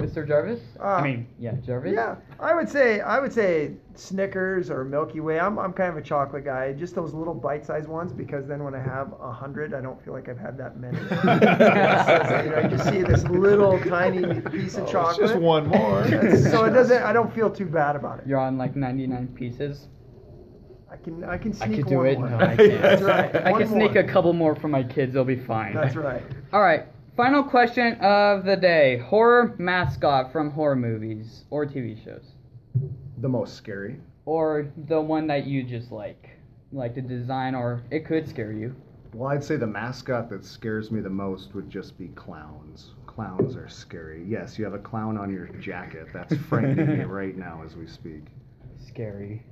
Mr. 0.03 0.27
Jarvis? 0.27 0.59
Uh, 0.79 0.83
I 0.83 1.01
mean, 1.03 1.27
yeah, 1.39 1.53
Jarvis. 1.65 1.93
Yeah, 1.93 2.15
I 2.39 2.53
would 2.53 2.67
say 2.67 2.99
I 2.99 3.19
would 3.19 3.31
say 3.31 3.73
Snickers 3.95 4.69
or 4.69 4.83
Milky 4.83 5.19
Way. 5.21 5.39
I'm, 5.39 5.57
I'm 5.57 5.71
kind 5.73 5.89
of 5.89 5.97
a 5.97 6.01
chocolate 6.01 6.43
guy. 6.43 6.73
Just 6.73 6.95
those 6.95 7.13
little 7.13 7.33
bite-sized 7.33 7.87
ones 7.87 8.11
because 8.11 8.45
then 8.47 8.63
when 8.63 8.75
I 8.75 8.81
have 8.81 9.13
a 9.21 9.31
hundred, 9.31 9.73
I 9.73 9.81
don't 9.81 10.03
feel 10.03 10.13
like 10.13 10.27
I've 10.27 10.37
had 10.39 10.57
that 10.57 10.77
many. 10.77 10.97
you 12.43 12.49
know, 12.51 12.59
you 12.63 12.69
just 12.69 12.89
see 12.89 13.01
this 13.03 13.23
little 13.25 13.79
tiny 13.79 14.41
piece 14.41 14.75
of 14.75 14.81
Oh, 14.81 14.83
it's 14.83 14.91
chocolate. 14.91 15.27
just 15.29 15.35
one 15.39 15.67
more. 15.67 16.03
So 16.53 16.65
it 16.65 16.71
doesn't. 16.71 17.01
I 17.03 17.13
don't 17.13 17.33
feel 17.33 17.49
too 17.49 17.65
bad 17.65 17.95
about 17.95 18.19
it. 18.19 18.27
You're 18.27 18.39
on 18.39 18.57
like 18.57 18.75
99 18.75 19.27
pieces. 19.29 19.87
I 20.91 20.97
can 20.97 21.23
I 21.23 21.37
can 21.37 21.51
I 21.61 21.65
sneak 21.67 21.79
could 21.79 21.87
do 21.87 21.97
one 21.97 22.07
it. 22.07 22.19
more. 22.19 22.29
No, 22.29 22.37
I 22.39 22.55
can't. 22.55 22.81
That's 22.81 23.01
right. 23.01 23.35
I 23.35 23.51
One 23.51 23.61
can 23.61 23.69
sneak 23.71 23.95
a 23.95 24.03
couple 24.03 24.31
more 24.33 24.55
for 24.55 24.67
my 24.67 24.83
kids. 24.83 25.13
They'll 25.13 25.23
be 25.23 25.35
fine. 25.39 25.73
That's 25.73 25.95
right. 25.95 26.21
All 26.51 26.61
right. 26.61 26.85
Final 27.15 27.43
question 27.43 27.93
of 28.01 28.43
the 28.43 28.55
day: 28.55 28.97
horror 28.97 29.55
mascot 29.59 30.31
from 30.31 30.49
horror 30.49 30.75
movies 30.75 31.45
or 31.51 31.65
TV 31.65 32.03
shows, 32.03 32.25
The 33.19 33.29
most 33.29 33.53
scary. 33.55 33.99
or 34.25 34.67
the 34.87 34.99
one 34.99 35.27
that 35.27 35.45
you 35.45 35.63
just 35.63 35.91
like, 35.91 36.29
like 36.71 36.95
the 36.95 37.01
design, 37.01 37.53
or 37.55 37.83
it 37.91 38.05
could 38.05 38.27
scare 38.27 38.51
you. 38.51 38.75
Well, 39.13 39.29
I'd 39.29 39.43
say 39.43 39.57
the 39.57 39.67
mascot 39.67 40.27
that 40.31 40.43
scares 40.43 40.89
me 40.89 41.01
the 41.01 41.09
most 41.09 41.53
would 41.53 41.69
just 41.69 41.99
be 41.99 42.07
clowns. 42.09 42.93
Clowns 43.05 43.55
are 43.55 43.69
scary. 43.69 44.25
Yes, 44.27 44.57
you 44.57 44.65
have 44.65 44.73
a 44.73 44.79
clown 44.79 45.17
on 45.19 45.31
your 45.31 45.45
jacket. 45.59 46.07
That's 46.13 46.35
frightening 46.35 46.97
me 46.97 47.03
right 47.03 47.37
now 47.37 47.61
as 47.63 47.75
we 47.75 47.85
speak. 47.85 48.23
Scary. 48.87 49.43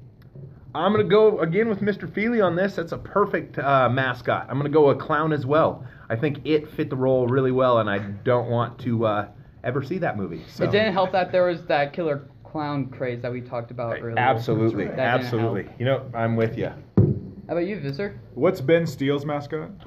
I'm 0.74 0.94
gonna 0.94 1.04
go 1.04 1.40
again 1.40 1.68
with 1.68 1.82
Mr. 1.82 2.12
Feely 2.12 2.40
on 2.40 2.56
this. 2.56 2.76
That's 2.76 2.94
a 2.94 2.98
perfect 2.98 3.60
uh, 3.60 3.90
mascot. 3.90 4.48
I'm 4.50 4.58
gonna 4.58 4.70
go 4.70 4.90
a 4.90 4.96
clown 4.96 5.34
as 5.34 5.46
well. 5.46 5.86
I 6.10 6.16
think 6.16 6.40
it 6.46 6.70
fit 6.72 6.90
the 6.90 6.96
role 6.96 7.28
really 7.28 7.52
well, 7.52 7.80
and 7.80 7.90
I 7.90 8.00
don't 8.00 8.50
want 8.50 8.80
to 8.80 9.06
uh, 9.06 9.28
ever 9.64 9.84
see 9.84 9.98
that 9.98 10.18
movie. 10.18 10.44
So. 10.48 10.64
It 10.64 10.72
didn't 10.72 10.94
help 10.94 11.12
that 11.12 11.32
there 11.32 11.46
was 11.46 11.66
that 11.66 11.94
killer 11.94 12.30
clown 12.44 12.88
craze 12.88 13.22
that 13.22 13.32
we 13.32 13.42
talked 13.42 13.72
about 13.72 14.00
earlier. 14.02 14.18
Absolutely, 14.18 14.86
That 14.86 14.96
didn't 14.96 15.26
absolutely. 15.26 15.68
You 15.78 15.86
know, 15.86 16.10
I'm 16.14 16.36
with 16.36 16.58
you. 16.58 16.68
How 16.68 17.58
about 17.58 17.66
you, 17.68 17.80
Visser? 17.80 18.20
What's 18.34 18.62
Ben 18.62 18.88
Steele's 18.88 19.26
mascot? 19.26 19.72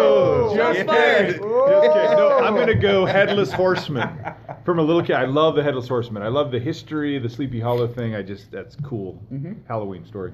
Oh! 0.00 0.54
just 0.54 0.78
Shots 0.78 0.90
kidding. 0.90 1.32
Just 1.32 1.92
kidding. 1.92 2.16
No, 2.16 2.38
I'm 2.38 2.54
gonna 2.54 2.74
go 2.74 3.04
headless 3.04 3.52
horseman. 3.52 4.08
From 4.68 4.78
a 4.80 4.82
little 4.82 5.00
kid, 5.02 5.14
I 5.16 5.24
love 5.24 5.54
the 5.54 5.62
headless 5.62 5.88
horseman. 5.88 6.22
I 6.22 6.28
love 6.28 6.50
the 6.50 6.58
history, 6.58 7.18
the 7.18 7.30
Sleepy 7.30 7.58
Hollow 7.58 7.88
thing. 7.88 8.14
I 8.14 8.20
just 8.20 8.50
that's 8.50 8.76
cool. 8.84 9.18
Mhm. 9.32 9.56
Halloween 9.66 10.04
story. 10.04 10.30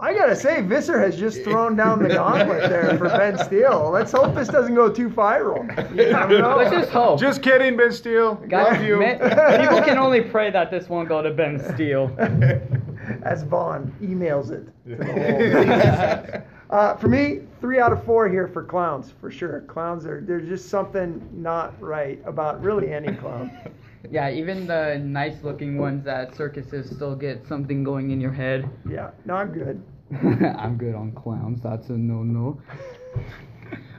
I 0.00 0.14
gotta 0.14 0.36
say, 0.36 0.62
Visser 0.62 0.96
has 1.00 1.18
just 1.18 1.42
thrown 1.42 1.74
down 1.74 2.04
the 2.04 2.08
gauntlet 2.10 2.70
there 2.70 2.96
for 2.96 3.08
Ben 3.08 3.36
Steele. 3.38 3.90
Let's 3.92 4.12
hope 4.12 4.36
this 4.36 4.46
doesn't 4.46 4.76
go 4.76 4.88
too 4.92 5.08
viral. 5.08 5.58
You 5.90 6.12
never 6.12 6.38
know. 6.38 6.56
Let's 6.56 6.70
just 6.70 6.90
hope. 6.92 7.18
Just 7.18 7.42
kidding, 7.42 7.76
Ben 7.76 7.90
Steele. 7.90 8.36
Guys, 8.36 8.74
love 8.74 8.82
you. 8.84 9.00
ma- 9.00 9.14
people 9.58 9.82
can 9.82 9.98
only 9.98 10.20
pray 10.20 10.52
that 10.52 10.70
this 10.70 10.88
won't 10.88 11.08
go 11.08 11.20
to 11.20 11.32
Ben 11.32 11.58
Steele. 11.74 12.16
As 13.24 13.42
Vaughn 13.42 13.92
emails 14.00 14.52
it. 14.52 16.44
To 16.72 16.78
the 16.78 16.82
whole 16.82 16.90
uh, 16.90 16.96
for 16.96 17.08
me, 17.08 17.40
three 17.60 17.78
out 17.80 17.92
of 17.92 18.04
four 18.04 18.28
here 18.28 18.48
for 18.48 18.62
clowns, 18.64 19.12
for 19.20 19.30
sure. 19.30 19.60
Clowns 19.68 20.06
are 20.06 20.20
there's 20.20 20.48
just 20.48 20.68
something 20.68 21.28
not 21.32 21.80
right 21.80 22.20
about 22.24 22.62
really 22.62 22.92
any 22.92 23.14
clown. 23.14 23.50
Yeah, 24.10 24.30
even 24.30 24.66
the 24.66 24.98
nice 24.98 25.44
looking 25.44 25.78
ones 25.78 26.08
at 26.08 26.34
circuses 26.34 26.90
still 26.90 27.14
get 27.14 27.46
something 27.46 27.84
going 27.84 28.10
in 28.10 28.20
your 28.20 28.32
head. 28.32 28.68
Yeah, 28.90 29.12
no, 29.24 29.34
I'm 29.34 29.52
good. 29.52 29.80
I'm 30.58 30.76
good 30.76 30.96
on 30.96 31.12
clowns. 31.12 31.62
That's 31.62 31.88
a 31.88 31.92
no 31.92 32.24
no. 32.24 32.60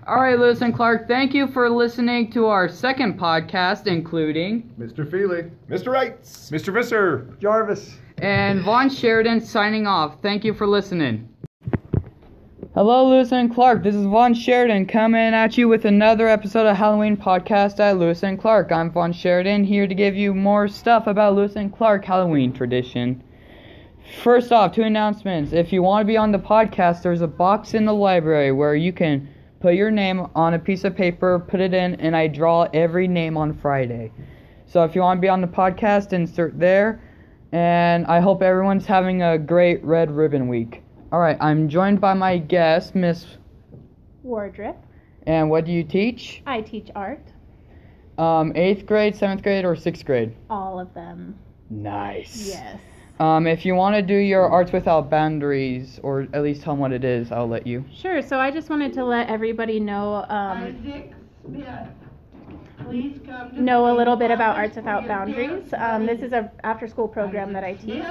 All 0.05 0.17
right, 0.17 0.37
Lewis 0.37 0.61
and 0.61 0.75
Clark, 0.75 1.07
thank 1.07 1.33
you 1.33 1.47
for 1.47 1.69
listening 1.69 2.31
to 2.33 2.47
our 2.47 2.67
second 2.67 3.17
podcast, 3.17 3.87
including 3.87 4.73
Mr. 4.77 5.09
Feely. 5.09 5.49
Mr. 5.69 5.87
Wrights. 5.87 6.51
Mr. 6.51 6.73
Visser. 6.73 7.33
Jarvis. 7.39 7.95
and 8.17 8.61
Vaughn 8.61 8.89
Sheridan 8.89 9.39
signing 9.39 9.87
off. 9.87 10.21
Thank 10.21 10.43
you 10.43 10.53
for 10.53 10.67
listening. 10.67 11.32
Hello, 12.75 13.07
Lewis 13.07 13.31
and 13.31 13.53
Clark. 13.53 13.83
This 13.83 13.93
is 13.93 14.07
Vaughn 14.07 14.33
Sheridan 14.33 14.87
coming 14.87 15.35
at 15.35 15.59
you 15.59 15.67
with 15.67 15.85
another 15.85 16.27
episode 16.27 16.65
of 16.65 16.75
Halloween 16.75 17.15
podcast 17.15 17.79
at 17.79 17.99
Lewis 17.99 18.23
and 18.23 18.41
Clark. 18.41 18.71
I'm 18.71 18.89
Vaughn 18.89 19.13
Sheridan 19.13 19.63
here 19.63 19.85
to 19.85 19.93
give 19.93 20.15
you 20.15 20.33
more 20.33 20.67
stuff 20.67 21.05
about 21.05 21.35
Lewis 21.35 21.55
and 21.55 21.71
Clark 21.71 22.03
Halloween 22.03 22.51
tradition. 22.51 23.23
First 24.23 24.51
off, 24.51 24.73
two 24.73 24.81
announcements. 24.81 25.53
If 25.53 25.71
you 25.71 25.83
want 25.83 26.01
to 26.01 26.07
be 26.07 26.17
on 26.17 26.31
the 26.31 26.39
podcast, 26.39 27.03
there's 27.03 27.21
a 27.21 27.27
box 27.27 27.75
in 27.75 27.85
the 27.85 27.93
library 27.93 28.51
where 28.51 28.73
you 28.73 28.91
can 28.91 29.29
put 29.59 29.75
your 29.75 29.91
name 29.91 30.25
on 30.33 30.55
a 30.55 30.59
piece 30.59 30.83
of 30.83 30.95
paper, 30.95 31.45
put 31.47 31.59
it 31.59 31.75
in, 31.75 31.93
and 32.01 32.15
I 32.15 32.25
draw 32.25 32.67
every 32.73 33.07
name 33.07 33.37
on 33.37 33.53
Friday. 33.53 34.11
So 34.65 34.83
if 34.83 34.95
you 34.95 35.01
want 35.01 35.19
to 35.19 35.21
be 35.21 35.29
on 35.29 35.41
the 35.41 35.47
podcast, 35.47 36.11
insert 36.11 36.59
there. 36.59 36.99
And 37.51 38.07
I 38.07 38.19
hope 38.19 38.41
everyone's 38.41 38.87
having 38.87 39.21
a 39.21 39.37
great 39.37 39.83
Red 39.85 40.09
Ribbon 40.09 40.47
Week. 40.47 40.82
All 41.13 41.19
right, 41.19 41.37
I'm 41.39 41.69
joined 41.69 42.01
by 42.01 42.15
my 42.15 42.39
guest, 42.39 42.95
Miss. 42.95 43.27
Wardrip. 44.25 44.75
And 45.27 45.47
what 45.47 45.63
do 45.63 45.71
you 45.71 45.83
teach? 45.83 46.41
I 46.47 46.61
teach 46.61 46.89
art, 46.95 47.21
Um, 48.17 48.51
eighth 48.55 48.87
grade, 48.87 49.15
seventh 49.15 49.43
grade, 49.43 49.63
or 49.63 49.75
sixth 49.75 50.05
grade? 50.05 50.33
all 50.49 50.79
of 50.79 50.91
them. 50.95 51.35
Nice. 51.69 52.49
Yes. 52.49 52.79
Um, 53.19 53.45
if 53.45 53.63
you 53.63 53.75
want 53.75 53.95
to 53.95 54.01
do 54.01 54.15
your 54.15 54.49
Arts 54.49 54.71
Without 54.71 55.11
Boundaries, 55.11 55.99
or 56.01 56.27
at 56.33 56.41
least 56.41 56.63
tell 56.63 56.73
them 56.73 56.79
what 56.79 56.91
it 56.91 57.03
is, 57.03 57.31
I'll 57.31 57.47
let 57.47 57.67
you. 57.67 57.85
Sure. 57.93 58.23
So 58.23 58.39
I 58.39 58.49
just 58.49 58.71
wanted 58.71 58.91
to 58.93 59.05
let 59.05 59.29
everybody 59.29 59.79
know 59.79 60.25
um, 60.29 60.63
Isaac 60.63 61.13
Smith. 61.45 61.89
Please 62.85 63.19
know 63.53 63.91
a 63.91 63.95
little 63.95 64.15
bit 64.15 64.31
about 64.31 64.55
Arts 64.55 64.75
Without 64.75 65.07
Boundaries. 65.07 65.73
Um, 65.77 66.05
this 66.05 66.21
is 66.21 66.33
a 66.33 66.51
after-school 66.63 67.07
program 67.07 67.53
that 67.53 67.63
I 67.63 67.73
teach, 67.73 68.03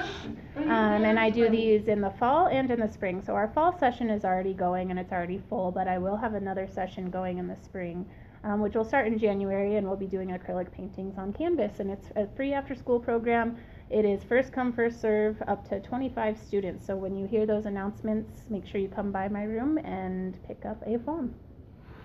um, 0.56 1.04
and 1.04 1.18
I 1.18 1.30
do 1.30 1.48
these 1.48 1.88
in 1.88 2.00
the 2.00 2.10
fall 2.10 2.46
and 2.46 2.70
in 2.70 2.80
the 2.80 2.88
spring. 2.88 3.22
So 3.22 3.34
our 3.34 3.48
fall 3.48 3.78
session 3.78 4.10
is 4.10 4.24
already 4.24 4.54
going 4.54 4.90
and 4.90 4.98
it's 4.98 5.12
already 5.12 5.42
full, 5.48 5.70
but 5.70 5.88
I 5.88 5.98
will 5.98 6.16
have 6.16 6.34
another 6.34 6.66
session 6.66 7.10
going 7.10 7.38
in 7.38 7.48
the 7.48 7.56
spring. 7.64 8.06
Um, 8.44 8.60
which 8.60 8.74
will 8.74 8.84
start 8.84 9.06
in 9.06 9.20
January, 9.20 9.76
and 9.76 9.86
we'll 9.86 9.96
be 9.96 10.08
doing 10.08 10.30
acrylic 10.30 10.72
paintings 10.72 11.16
on 11.16 11.32
canvas. 11.32 11.78
And 11.78 11.92
it's 11.92 12.08
a 12.16 12.26
free 12.34 12.52
after 12.52 12.74
school 12.74 12.98
program. 12.98 13.56
It 13.88 14.04
is 14.04 14.24
first 14.24 14.52
come, 14.52 14.72
first 14.72 15.00
serve, 15.00 15.40
up 15.46 15.68
to 15.68 15.78
25 15.78 16.36
students. 16.40 16.84
So 16.84 16.96
when 16.96 17.14
you 17.14 17.28
hear 17.28 17.46
those 17.46 17.66
announcements, 17.66 18.42
make 18.50 18.66
sure 18.66 18.80
you 18.80 18.88
come 18.88 19.12
by 19.12 19.28
my 19.28 19.44
room 19.44 19.78
and 19.78 20.36
pick 20.42 20.64
up 20.64 20.82
a 20.84 20.98
form. 20.98 21.36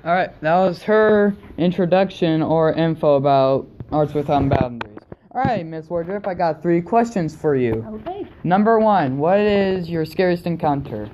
All 0.07 0.13
right, 0.13 0.31
that 0.39 0.55
was 0.55 0.83
her 0.83 1.35
introduction 1.57 2.41
or 2.41 2.71
info 2.71 3.15
about 3.15 3.67
Arts 3.91 4.13
Without 4.13 4.47
Boundaries. 4.47 4.99
All 5.31 5.41
right, 5.41 5.65
Miss 5.65 5.87
Wardrip, 5.87 6.25
I 6.25 6.33
got 6.33 6.61
three 6.61 6.81
questions 6.81 7.35
for 7.35 7.57
you. 7.57 7.85
Okay. 7.85 8.25
Number 8.45 8.79
one, 8.79 9.17
what 9.17 9.41
is 9.41 9.89
your 9.89 10.05
scariest 10.05 10.45
encounter? 10.45 11.09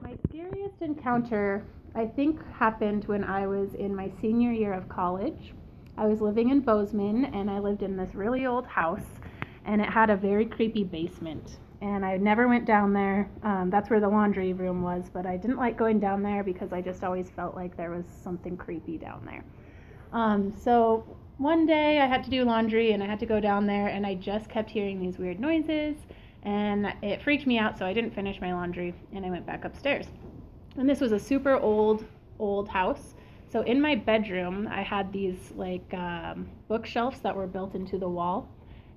My 0.00 0.14
scariest 0.28 0.80
encounter, 0.80 1.64
I 1.96 2.06
think, 2.06 2.40
happened 2.52 3.02
when 3.06 3.24
I 3.24 3.48
was 3.48 3.74
in 3.74 3.92
my 3.92 4.12
senior 4.20 4.52
year 4.52 4.74
of 4.74 4.88
college. 4.88 5.52
I 5.98 6.06
was 6.06 6.20
living 6.20 6.50
in 6.50 6.60
Bozeman 6.60 7.24
and 7.34 7.50
I 7.50 7.58
lived 7.58 7.82
in 7.82 7.96
this 7.96 8.14
really 8.14 8.46
old 8.46 8.68
house 8.68 9.08
and 9.64 9.80
it 9.80 9.88
had 9.88 10.10
a 10.10 10.16
very 10.16 10.46
creepy 10.46 10.84
basement. 10.84 11.56
And 11.84 12.02
I 12.02 12.16
never 12.16 12.48
went 12.48 12.64
down 12.64 12.94
there. 12.94 13.28
Um, 13.42 13.68
that's 13.68 13.90
where 13.90 14.00
the 14.00 14.08
laundry 14.08 14.54
room 14.54 14.80
was, 14.80 15.10
but 15.12 15.26
I 15.26 15.36
didn't 15.36 15.58
like 15.58 15.76
going 15.76 16.00
down 16.00 16.22
there 16.22 16.42
because 16.42 16.72
I 16.72 16.80
just 16.80 17.04
always 17.04 17.28
felt 17.28 17.54
like 17.54 17.76
there 17.76 17.90
was 17.90 18.06
something 18.22 18.56
creepy 18.56 18.96
down 18.96 19.22
there. 19.26 19.44
Um, 20.10 20.50
so 20.50 21.04
one 21.36 21.66
day 21.66 22.00
I 22.00 22.06
had 22.06 22.24
to 22.24 22.30
do 22.30 22.42
laundry 22.44 22.92
and 22.92 23.02
I 23.02 23.06
had 23.06 23.20
to 23.20 23.26
go 23.26 23.38
down 23.38 23.66
there 23.66 23.88
and 23.88 24.06
I 24.06 24.14
just 24.14 24.48
kept 24.48 24.70
hearing 24.70 24.98
these 24.98 25.18
weird 25.18 25.38
noises 25.38 25.96
and 26.42 26.86
it 27.02 27.20
freaked 27.20 27.46
me 27.46 27.58
out 27.58 27.78
so 27.78 27.84
I 27.84 27.92
didn't 27.92 28.14
finish 28.14 28.40
my 28.40 28.54
laundry 28.54 28.94
and 29.14 29.26
I 29.26 29.28
went 29.28 29.44
back 29.44 29.66
upstairs. 29.66 30.06
And 30.78 30.88
this 30.88 31.02
was 31.02 31.12
a 31.12 31.20
super 31.20 31.58
old, 31.58 32.06
old 32.38 32.66
house. 32.66 33.12
So 33.52 33.60
in 33.60 33.78
my 33.78 33.94
bedroom, 33.94 34.70
I 34.72 34.80
had 34.80 35.12
these 35.12 35.52
like 35.54 35.92
um, 35.92 36.48
bookshelves 36.66 37.20
that 37.20 37.36
were 37.36 37.46
built 37.46 37.74
into 37.74 37.98
the 37.98 38.08
wall. 38.08 38.48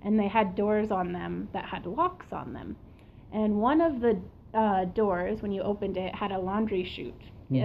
And 0.04 0.20
they 0.20 0.28
had 0.28 0.56
doors 0.56 0.92
on 0.92 1.12
them 1.12 1.50
that 1.54 1.66
had 1.66 1.86
locks 1.86 2.32
on 2.32 2.54
them. 2.54 2.76
And 3.32 3.60
one 3.60 3.82
of 3.82 4.00
the 4.00 4.20
uh, 4.54 4.86
doors, 4.86 5.42
when 5.42 5.52
you 5.52 5.62
opened 5.62 5.98
it, 5.98 6.16
had 6.16 6.32
a 6.32 6.40
laundry 6.40 6.84
chute 6.84 7.14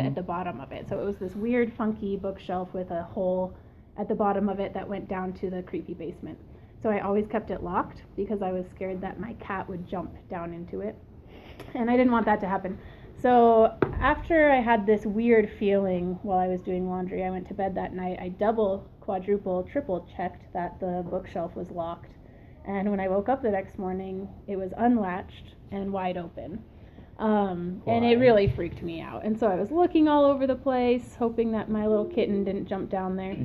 at 0.07 0.15
the 0.15 0.23
bottom 0.23 0.61
of 0.61 0.73
it. 0.73 0.89
So 0.89 1.01
it 1.01 1.05
was 1.05 1.17
this 1.19 1.35
weird, 1.35 1.73
funky 1.73 2.17
bookshelf 2.17 2.73
with 2.73 2.91
a 2.91 3.03
hole 3.03 3.55
at 3.99 4.09
the 4.09 4.15
bottom 4.15 4.49
of 4.49 4.61
it 4.61 4.73
that 4.75 4.89
went 4.89 5.09
down 5.09 5.33
to 5.35 5.51
the 5.51 5.63
creepy 5.63 5.95
basement. 5.95 6.39
So 6.83 6.89
I 6.89 7.01
always 7.01 7.27
kept 7.27 7.51
it 7.51 7.63
locked 7.63 8.03
because 8.17 8.43
I 8.43 8.51
was 8.51 8.67
scared 8.75 9.01
that 9.03 9.21
my 9.21 9.35
cat 9.35 9.69
would 9.69 9.87
jump 9.89 10.15
down 10.29 10.53
into 10.53 10.81
it. 10.81 10.97
And 11.75 11.91
I 11.91 11.97
didn't 11.97 12.13
want 12.13 12.27
that 12.27 12.41
to 12.41 12.49
happen. 12.49 12.79
So 13.21 13.77
after 14.01 14.51
I 14.51 14.61
had 14.61 14.85
this 14.85 15.07
weird 15.07 15.49
feeling 15.59 16.19
while 16.23 16.39
I 16.39 16.49
was 16.49 16.61
doing 16.61 16.89
laundry, 16.89 17.23
I 17.23 17.31
went 17.31 17.47
to 17.49 17.55
bed 17.55 17.75
that 17.77 17.95
night. 17.95 18.19
I 18.21 18.31
double, 18.31 18.89
quadruple, 19.01 19.63
triple 19.63 20.09
checked 20.17 20.53
that 20.55 20.81
the 20.81 21.05
bookshelf 21.09 21.55
was 21.55 21.71
locked. 21.71 22.11
And 22.65 22.91
when 22.91 23.01
I 23.01 23.09
woke 23.09 23.29
up 23.29 23.43
the 23.43 23.51
next 23.51 23.79
morning, 23.79 24.29
it 24.47 24.57
was 24.57 24.73
unlatched 24.77 25.55
and 25.71 25.93
wide 25.93 26.17
open. 26.17 26.63
Um, 27.19 27.83
and 27.87 28.05
it 28.05 28.19
really 28.19 28.49
freaked 28.49 28.83
me 28.83 29.01
out. 29.01 29.25
And 29.25 29.39
so 29.39 29.47
I 29.47 29.55
was 29.55 29.71
looking 29.71 30.09
all 30.09 30.25
over 30.25 30.47
the 30.47 30.57
place, 30.57 31.15
hoping 31.17 31.53
that 31.53 31.71
my 31.71 31.87
little 31.87 32.05
kitten 32.07 32.43
didn't 32.43 32.67
jump 32.67 32.91
down 32.91 33.17
there. 33.17 33.37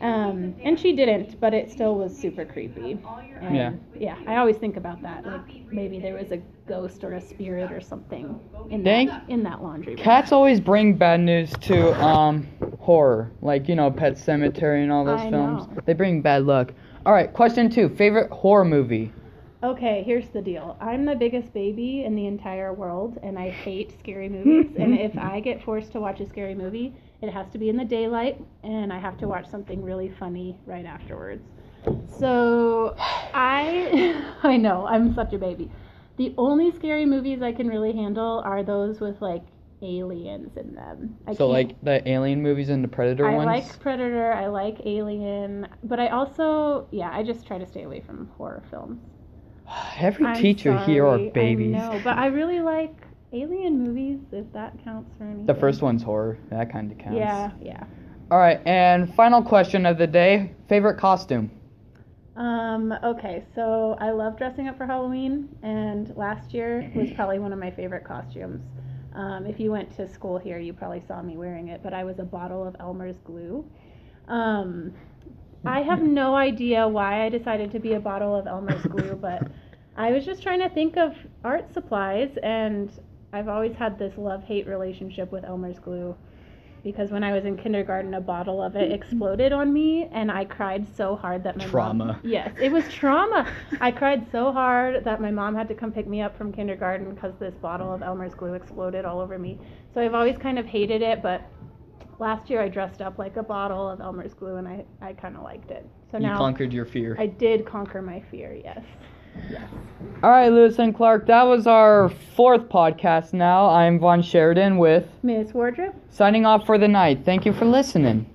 Um, 0.00 0.54
and 0.64 0.78
she 0.78 0.92
didn't, 0.94 1.40
but 1.40 1.52
it 1.54 1.70
still 1.70 1.96
was 1.96 2.16
super 2.16 2.44
creepy. 2.44 2.98
And 3.40 3.54
Yeah. 3.56 3.72
yeah, 3.98 4.16
I 4.26 4.36
always 4.36 4.56
think 4.58 4.76
about 4.76 5.02
that. 5.02 5.26
Like 5.26 5.72
maybe 5.72 5.98
there 5.98 6.14
was 6.14 6.30
a 6.30 6.40
ghost 6.68 7.02
or 7.04 7.14
a 7.14 7.20
spirit 7.20 7.72
or 7.72 7.80
something 7.80 8.38
in 8.70 8.82
Dang. 8.82 9.08
that 9.08 9.22
in 9.28 9.42
that 9.44 9.62
laundry. 9.62 9.94
room. 9.94 10.04
Cats 10.04 10.30
always 10.32 10.60
bring 10.60 10.94
bad 10.94 11.20
news 11.20 11.52
to 11.62 11.92
um 12.02 12.46
horror, 12.78 13.32
like 13.42 13.68
you 13.68 13.74
know 13.74 13.90
Pet 13.90 14.14
Sematary 14.14 14.82
and 14.82 14.92
all 14.92 15.04
those 15.04 15.20
I 15.20 15.30
films. 15.30 15.66
know. 15.68 15.82
They 15.84 15.94
bring 15.94 16.22
bad 16.22 16.44
luck. 16.44 16.72
All 17.06 17.12
right, 17.12 17.32
question 17.32 17.70
two: 17.70 17.88
favorite 17.88 18.32
horror 18.32 18.64
movie? 18.64 19.12
Okay, 19.62 20.02
here's 20.04 20.28
the 20.30 20.42
deal. 20.42 20.76
I'm 20.80 21.04
the 21.04 21.14
biggest 21.14 21.54
baby 21.54 22.02
in 22.02 22.16
the 22.16 22.26
entire 22.26 22.72
world, 22.72 23.20
and 23.22 23.38
I 23.38 23.50
hate 23.50 23.96
scary 24.00 24.28
movies. 24.28 24.74
and 24.76 24.98
if 24.98 25.16
I 25.18 25.38
get 25.38 25.62
forced 25.62 25.92
to 25.92 26.00
watch 26.00 26.18
a 26.18 26.28
scary 26.28 26.56
movie, 26.56 26.92
it 27.22 27.30
has 27.30 27.48
to 27.50 27.58
be 27.58 27.68
in 27.68 27.76
the 27.76 27.84
daylight, 27.84 28.44
and 28.64 28.92
I 28.92 28.98
have 28.98 29.16
to 29.18 29.28
watch 29.28 29.46
something 29.48 29.84
really 29.84 30.12
funny 30.18 30.58
right 30.66 30.84
afterwards. 30.84 31.46
So 32.18 32.96
I, 32.98 34.34
I 34.42 34.56
know 34.56 34.84
I'm 34.88 35.14
such 35.14 35.32
a 35.32 35.38
baby. 35.38 35.70
The 36.16 36.34
only 36.36 36.72
scary 36.72 37.06
movies 37.06 37.40
I 37.40 37.52
can 37.52 37.68
really 37.68 37.92
handle 37.92 38.42
are 38.44 38.64
those 38.64 38.98
with 38.98 39.22
like 39.22 39.44
aliens 39.82 40.56
in 40.56 40.74
them. 40.74 41.16
I 41.26 41.34
so 41.34 41.48
like 41.48 41.80
the 41.82 42.06
Alien 42.08 42.42
movies 42.42 42.68
and 42.68 42.82
the 42.82 42.88
Predator 42.88 43.28
I 43.28 43.34
ones. 43.34 43.48
I 43.48 43.52
like 43.58 43.80
Predator, 43.80 44.32
I 44.32 44.46
like 44.46 44.78
Alien, 44.84 45.68
but 45.84 46.00
I 46.00 46.08
also, 46.08 46.88
yeah, 46.90 47.10
I 47.12 47.22
just 47.22 47.46
try 47.46 47.58
to 47.58 47.66
stay 47.66 47.82
away 47.82 48.00
from 48.00 48.28
horror 48.36 48.62
films. 48.70 49.00
Every 49.98 50.26
I'm 50.26 50.40
teacher 50.40 50.76
here 50.84 51.06
are 51.06 51.18
sorry, 51.18 51.30
babies. 51.30 51.76
I 51.76 51.78
know, 51.78 52.00
but 52.04 52.18
I 52.18 52.26
really 52.26 52.60
like 52.60 52.94
alien 53.32 53.82
movies, 53.82 54.20
if 54.32 54.50
that 54.52 54.82
counts 54.84 55.12
for 55.18 55.24
anything. 55.24 55.46
The 55.46 55.54
first 55.54 55.82
one's 55.82 56.02
horror. 56.02 56.38
That 56.50 56.72
kind 56.72 56.90
of 56.90 56.98
counts. 56.98 57.18
Yeah, 57.18 57.50
yeah. 57.60 57.84
All 58.30 58.38
right, 58.38 58.60
and 58.66 59.14
final 59.14 59.42
question 59.42 59.86
of 59.86 59.98
the 59.98 60.06
day: 60.06 60.52
favorite 60.68 60.98
costume? 60.98 61.50
Um, 62.36 62.92
okay, 63.02 63.44
so 63.54 63.96
I 63.98 64.10
love 64.10 64.36
dressing 64.36 64.68
up 64.68 64.76
for 64.76 64.84
Halloween, 64.86 65.48
and 65.62 66.14
last 66.16 66.52
year 66.52 66.90
was 66.94 67.10
probably 67.16 67.38
one 67.38 67.52
of 67.52 67.58
my 67.58 67.70
favorite 67.70 68.04
costumes. 68.04 68.62
Um, 69.16 69.46
if 69.46 69.58
you 69.58 69.72
went 69.72 69.96
to 69.96 70.06
school 70.06 70.36
here, 70.36 70.58
you 70.58 70.74
probably 70.74 71.02
saw 71.08 71.22
me 71.22 71.38
wearing 71.38 71.68
it, 71.68 71.82
but 71.82 71.94
I 71.94 72.04
was 72.04 72.18
a 72.18 72.24
bottle 72.24 72.66
of 72.66 72.76
Elmer's 72.78 73.16
glue. 73.24 73.64
Um, 74.28 74.92
I 75.64 75.80
have 75.80 76.02
no 76.22 76.36
idea 76.36 76.86
why 76.86 77.24
I 77.24 77.30
decided 77.30 77.72
to 77.72 77.78
be 77.78 77.94
a 77.94 78.00
bottle 78.00 78.36
of 78.36 78.46
Elmer's 78.46 78.84
glue, 78.84 79.18
but 79.20 79.42
I 79.96 80.12
was 80.12 80.26
just 80.26 80.42
trying 80.42 80.60
to 80.60 80.68
think 80.68 80.98
of 80.98 81.14
art 81.44 81.72
supplies, 81.72 82.28
and 82.42 82.90
I've 83.32 83.48
always 83.48 83.74
had 83.74 83.98
this 83.98 84.12
love 84.18 84.44
hate 84.44 84.66
relationship 84.66 85.32
with 85.32 85.44
Elmer's 85.44 85.78
glue 85.78 86.14
because 86.86 87.10
when 87.10 87.24
I 87.24 87.32
was 87.32 87.44
in 87.44 87.56
kindergarten, 87.56 88.14
a 88.14 88.20
bottle 88.20 88.62
of 88.62 88.76
it 88.76 88.84
mm-hmm. 88.84 88.92
exploded 88.92 89.52
on 89.52 89.72
me, 89.72 90.08
and 90.12 90.30
I 90.30 90.44
cried 90.44 90.86
so 90.96 91.16
hard 91.16 91.42
that 91.42 91.56
my 91.56 91.66
Trauma. 91.66 92.04
Mom, 92.04 92.20
yes, 92.22 92.54
it 92.62 92.70
was 92.70 92.86
trauma. 92.86 93.52
I 93.80 93.90
cried 93.90 94.24
so 94.30 94.52
hard 94.52 95.02
that 95.02 95.20
my 95.20 95.32
mom 95.32 95.56
had 95.56 95.66
to 95.66 95.74
come 95.74 95.90
pick 95.90 96.06
me 96.06 96.22
up 96.22 96.38
from 96.38 96.52
kindergarten 96.52 97.12
because 97.12 97.34
this 97.40 97.56
bottle 97.56 97.92
of 97.92 98.02
Elmer's 98.02 98.34
glue 98.34 98.54
exploded 98.54 99.04
all 99.04 99.18
over 99.18 99.36
me. 99.36 99.58
So 99.94 100.00
I've 100.00 100.14
always 100.14 100.38
kind 100.38 100.60
of 100.60 100.66
hated 100.66 101.02
it, 101.02 101.24
but 101.24 101.42
last 102.20 102.48
year 102.48 102.62
I 102.62 102.68
dressed 102.68 103.02
up 103.02 103.18
like 103.18 103.36
a 103.36 103.42
bottle 103.42 103.90
of 103.90 104.00
Elmer's 104.00 104.32
glue, 104.32 104.54
and 104.54 104.68
I 104.68 104.84
I 105.02 105.12
kind 105.14 105.36
of 105.36 105.42
liked 105.42 105.72
it. 105.72 105.84
So 106.12 106.18
You 106.18 106.22
now 106.22 106.34
you 106.34 106.38
conquered 106.38 106.72
your 106.72 106.86
fear. 106.86 107.16
I 107.18 107.26
did 107.26 107.66
conquer 107.66 108.00
my 108.00 108.22
fear. 108.30 108.56
Yes. 108.62 108.84
All 110.22 110.30
right, 110.30 110.48
Lewis 110.48 110.78
and 110.78 110.94
Clark, 110.94 111.26
that 111.26 111.42
was 111.44 111.66
our 111.66 112.10
fourth 112.34 112.68
podcast 112.68 113.32
now. 113.32 113.68
I'm 113.68 113.98
Vaughn 113.98 114.22
Sheridan 114.22 114.78
with 114.78 115.06
Miss 115.22 115.52
Wardrip. 115.52 115.94
signing 116.10 116.46
off 116.46 116.66
for 116.66 116.78
the 116.78 116.88
night. 116.88 117.24
Thank 117.24 117.44
you 117.46 117.52
for 117.52 117.64
listening. 117.64 118.26